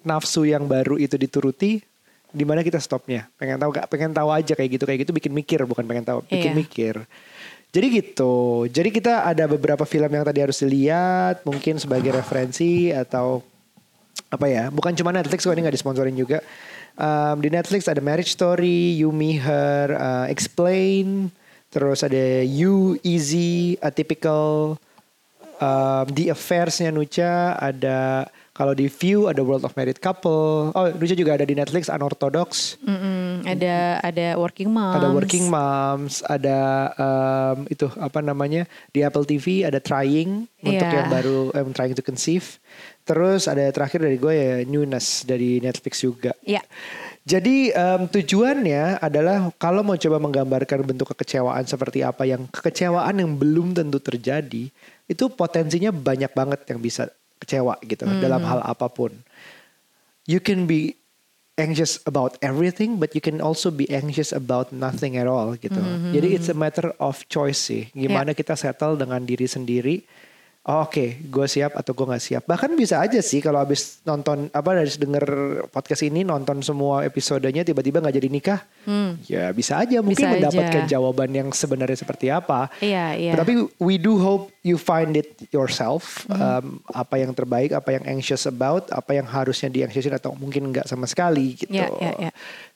nafsu 0.02 0.46
yang 0.46 0.64
baru 0.64 0.96
itu 0.96 1.18
dituruti 1.18 1.82
di 2.30 2.44
mana 2.46 2.62
kita 2.62 2.78
stopnya? 2.78 3.26
Pengen 3.38 3.58
tahu 3.58 3.70
gak 3.74 3.86
pengen 3.90 4.10
tahu 4.10 4.30
aja 4.30 4.54
kayak 4.54 4.70
gitu 4.78 4.84
kayak 4.86 5.06
gitu 5.06 5.12
bikin 5.14 5.32
mikir 5.34 5.62
bukan 5.66 5.82
pengen 5.84 6.02
tahu 6.02 6.18
bikin 6.26 6.54
Iya. 6.54 6.58
mikir. 6.58 6.94
Jadi 7.74 7.86
gitu. 7.90 8.66
Jadi 8.70 8.94
kita 8.94 9.26
ada 9.26 9.50
beberapa 9.50 9.82
film 9.82 10.06
yang 10.06 10.22
tadi 10.22 10.38
harus 10.38 10.62
dilihat 10.62 11.42
mungkin 11.42 11.74
sebagai 11.82 12.14
referensi 12.14 12.94
atau 12.94 13.42
apa 14.30 14.46
ya? 14.46 14.70
Bukan 14.70 14.94
cuma 14.94 15.10
Netflix 15.10 15.42
kok 15.42 15.50
ini 15.50 15.66
nggak 15.66 15.74
disponsorin 15.74 16.14
juga. 16.14 16.38
Um, 16.94 17.42
di 17.42 17.50
Netflix 17.50 17.90
ada 17.90 17.98
Marriage 17.98 18.30
Story 18.30 18.94
You 18.94 19.10
Me 19.10 19.34
Her 19.34 19.90
uh, 19.90 20.26
Explain 20.30 21.26
terus 21.66 22.06
ada 22.06 22.46
You 22.46 22.94
Easy 23.02 23.74
Atypical 23.82 24.78
um, 25.60 26.06
The 26.10 26.34
Affairs-nya 26.34 26.90
Nucha 26.90 27.58
ada 27.58 28.28
kalau 28.54 28.70
di 28.70 28.86
View 28.86 29.26
ada 29.26 29.42
World 29.42 29.66
of 29.66 29.74
Married 29.74 29.98
Couple 29.98 30.70
oh 30.70 30.86
Nucha 30.94 31.12
juga 31.12 31.34
ada 31.34 31.42
di 31.42 31.52
Netflix 31.52 31.90
Unorthodox 31.90 32.78
Mm-mm. 32.80 33.42
Ada 33.44 34.00
ada 34.00 34.26
working 34.38 34.70
moms. 34.70 34.94
ada 34.96 35.08
Working 35.10 35.46
Moms 35.46 36.14
ada 36.24 36.58
um, 36.94 37.66
itu 37.66 37.84
apa 37.98 38.18
namanya 38.18 38.64
di 38.88 39.02
Apple 39.02 39.22
TV 39.22 39.62
ada 39.62 39.76
Trying 39.78 40.46
untuk 40.64 40.86
Iya. 40.86 40.96
yang 40.96 41.08
baru 41.10 41.52
um, 41.52 41.68
Trying 41.70 41.92
to 41.92 42.00
Conceive 42.00 42.56
terus 43.02 43.44
ada 43.44 43.68
terakhir 43.68 44.00
dari 44.00 44.16
gue 44.16 44.32
ya 44.32 44.54
Newness 44.64 45.26
dari 45.26 45.60
Netflix 45.60 46.00
juga 46.00 46.32
Ya. 46.40 46.64
jadi 47.22 47.68
em, 47.70 48.08
tujuannya 48.08 48.96
adalah 48.98 49.52
kalau 49.56 49.82
mau 49.82 49.92
coba 49.94 50.16
menggambarkan 50.16 50.86
bentuk 50.86 51.12
kekecewaan 51.12 51.64
seperti 51.64 52.00
apa 52.00 52.24
yang 52.24 52.48
kekecewaan 52.48 53.18
yang 53.18 53.34
belum 53.34 53.76
tentu 53.76 54.00
terjadi 54.00 54.72
itu 55.04 55.24
potensinya 55.28 55.92
banyak 55.92 56.32
banget 56.32 56.64
yang 56.64 56.80
bisa 56.80 57.12
kecewa 57.44 57.76
gitu 57.84 58.08
dalam 58.08 58.40
hal 58.42 58.64
apa 58.64 58.88
pun. 58.88 59.12
You 60.24 60.40
can 60.40 60.64
be 60.64 60.96
anxious 61.54 62.02
about 62.08 62.34
everything 62.42 62.98
but 62.98 63.14
you 63.14 63.22
can 63.22 63.38
also 63.38 63.70
be 63.70 63.86
anxious 63.92 64.34
about 64.34 64.72
nothing 64.74 65.14
at 65.20 65.28
all 65.28 65.54
gitu. 65.54 65.78
Jadi 66.10 66.34
it's 66.34 66.48
a 66.50 66.56
matter 66.56 66.90
of 66.98 67.22
choice 67.28 67.60
sih. 67.60 67.92
Gimana 67.92 68.32
kita 68.32 68.56
settle 68.56 68.96
dengan 68.96 69.22
diri 69.22 69.46
sendiri. 69.46 70.02
Oh, 70.64 70.88
Oke, 70.88 71.20
gue 71.28 71.44
siap 71.44 71.76
atau 71.76 71.92
gue 71.92 72.08
nggak 72.08 72.24
siap. 72.24 72.42
Bahkan 72.48 72.72
bisa 72.72 72.96
aja 72.96 73.20
sih 73.20 73.44
kalau 73.44 73.60
abis 73.60 74.00
nonton 74.08 74.48
apa 74.48 74.72
dari 74.72 74.88
denger 74.88 75.26
podcast 75.68 76.08
ini 76.08 76.24
nonton 76.24 76.64
semua 76.64 77.04
episodenya 77.04 77.60
tiba-tiba 77.68 78.00
nggak 78.00 78.16
jadi 78.16 78.28
nikah, 78.32 78.60
ya 79.28 79.52
bisa 79.52 79.76
aja 79.84 80.00
mungkin 80.00 80.24
Hmm. 80.24 80.40
Bisa 80.40 80.40
mendapatkan 80.40 80.84
aja. 80.88 80.92
jawaban 80.96 81.30
yang 81.36 81.48
sebenarnya 81.52 82.00
seperti 82.00 82.32
apa. 82.32 82.72
Iya, 82.80 83.12
iya. 83.12 83.32
Tapi 83.36 83.60
we 83.76 84.00
do 84.00 84.16
hope 84.16 84.56
you 84.64 84.80
find 84.80 85.20
it 85.20 85.36
yourself. 85.52 86.24
Hmm. 86.32 86.40
Um, 86.40 86.66
apa 86.96 87.20
yang 87.20 87.36
terbaik, 87.36 87.76
apa 87.76 88.00
yang 88.00 88.04
anxious 88.08 88.48
about, 88.48 88.88
apa 88.88 89.20
yang 89.20 89.28
harusnya 89.28 89.68
di 89.68 89.84
anxiousin 89.84 90.16
atau 90.16 90.32
mungkin 90.32 90.72
nggak 90.72 90.88
sama 90.88 91.04
sekali 91.04 91.60
gitu. 91.60 91.76
Iya, 91.76 91.92
iya, 92.00 92.12
iya. 92.28 92.30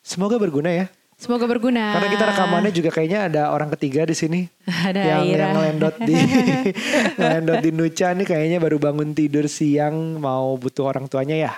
Semoga 0.05 0.37
berguna 0.37 0.68
ya. 0.68 0.92
Semoga 1.18 1.50
berguna. 1.50 1.98
Karena 1.98 2.09
kita 2.14 2.24
rekamannya 2.31 2.70
juga 2.70 2.94
kayaknya 2.94 3.26
ada 3.26 3.42
orang 3.50 3.74
ketiga 3.74 4.07
di 4.07 4.14
sini. 4.14 4.46
Ada 4.87 5.02
yang 5.02 5.20
Aira. 5.26 5.35
yang 5.35 5.50
ngelendot 5.59 5.96
di 6.07 6.14
ngelendot 7.18 7.59
di 7.59 7.70
Nuca 7.74 8.09
nih 8.14 8.26
kayaknya 8.26 8.59
baru 8.62 8.78
bangun 8.78 9.18
tidur 9.18 9.50
siang 9.50 10.22
mau 10.22 10.54
butuh 10.54 10.87
orang 10.87 11.11
tuanya 11.11 11.35
ya. 11.35 11.52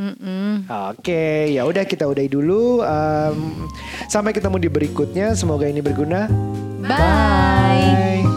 Mm-mm. 0.00 0.64
Oke, 0.96 1.52
ya 1.54 1.68
udah 1.68 1.84
kita 1.84 2.08
udahi 2.08 2.32
dulu. 2.32 2.80
Um, 2.80 3.68
sampai 4.08 4.32
ketemu 4.32 4.56
di 4.56 4.68
berikutnya. 4.72 5.36
Semoga 5.36 5.68
ini 5.68 5.84
berguna. 5.84 6.26
Bye. 6.82 6.90
Bye. 6.90 8.29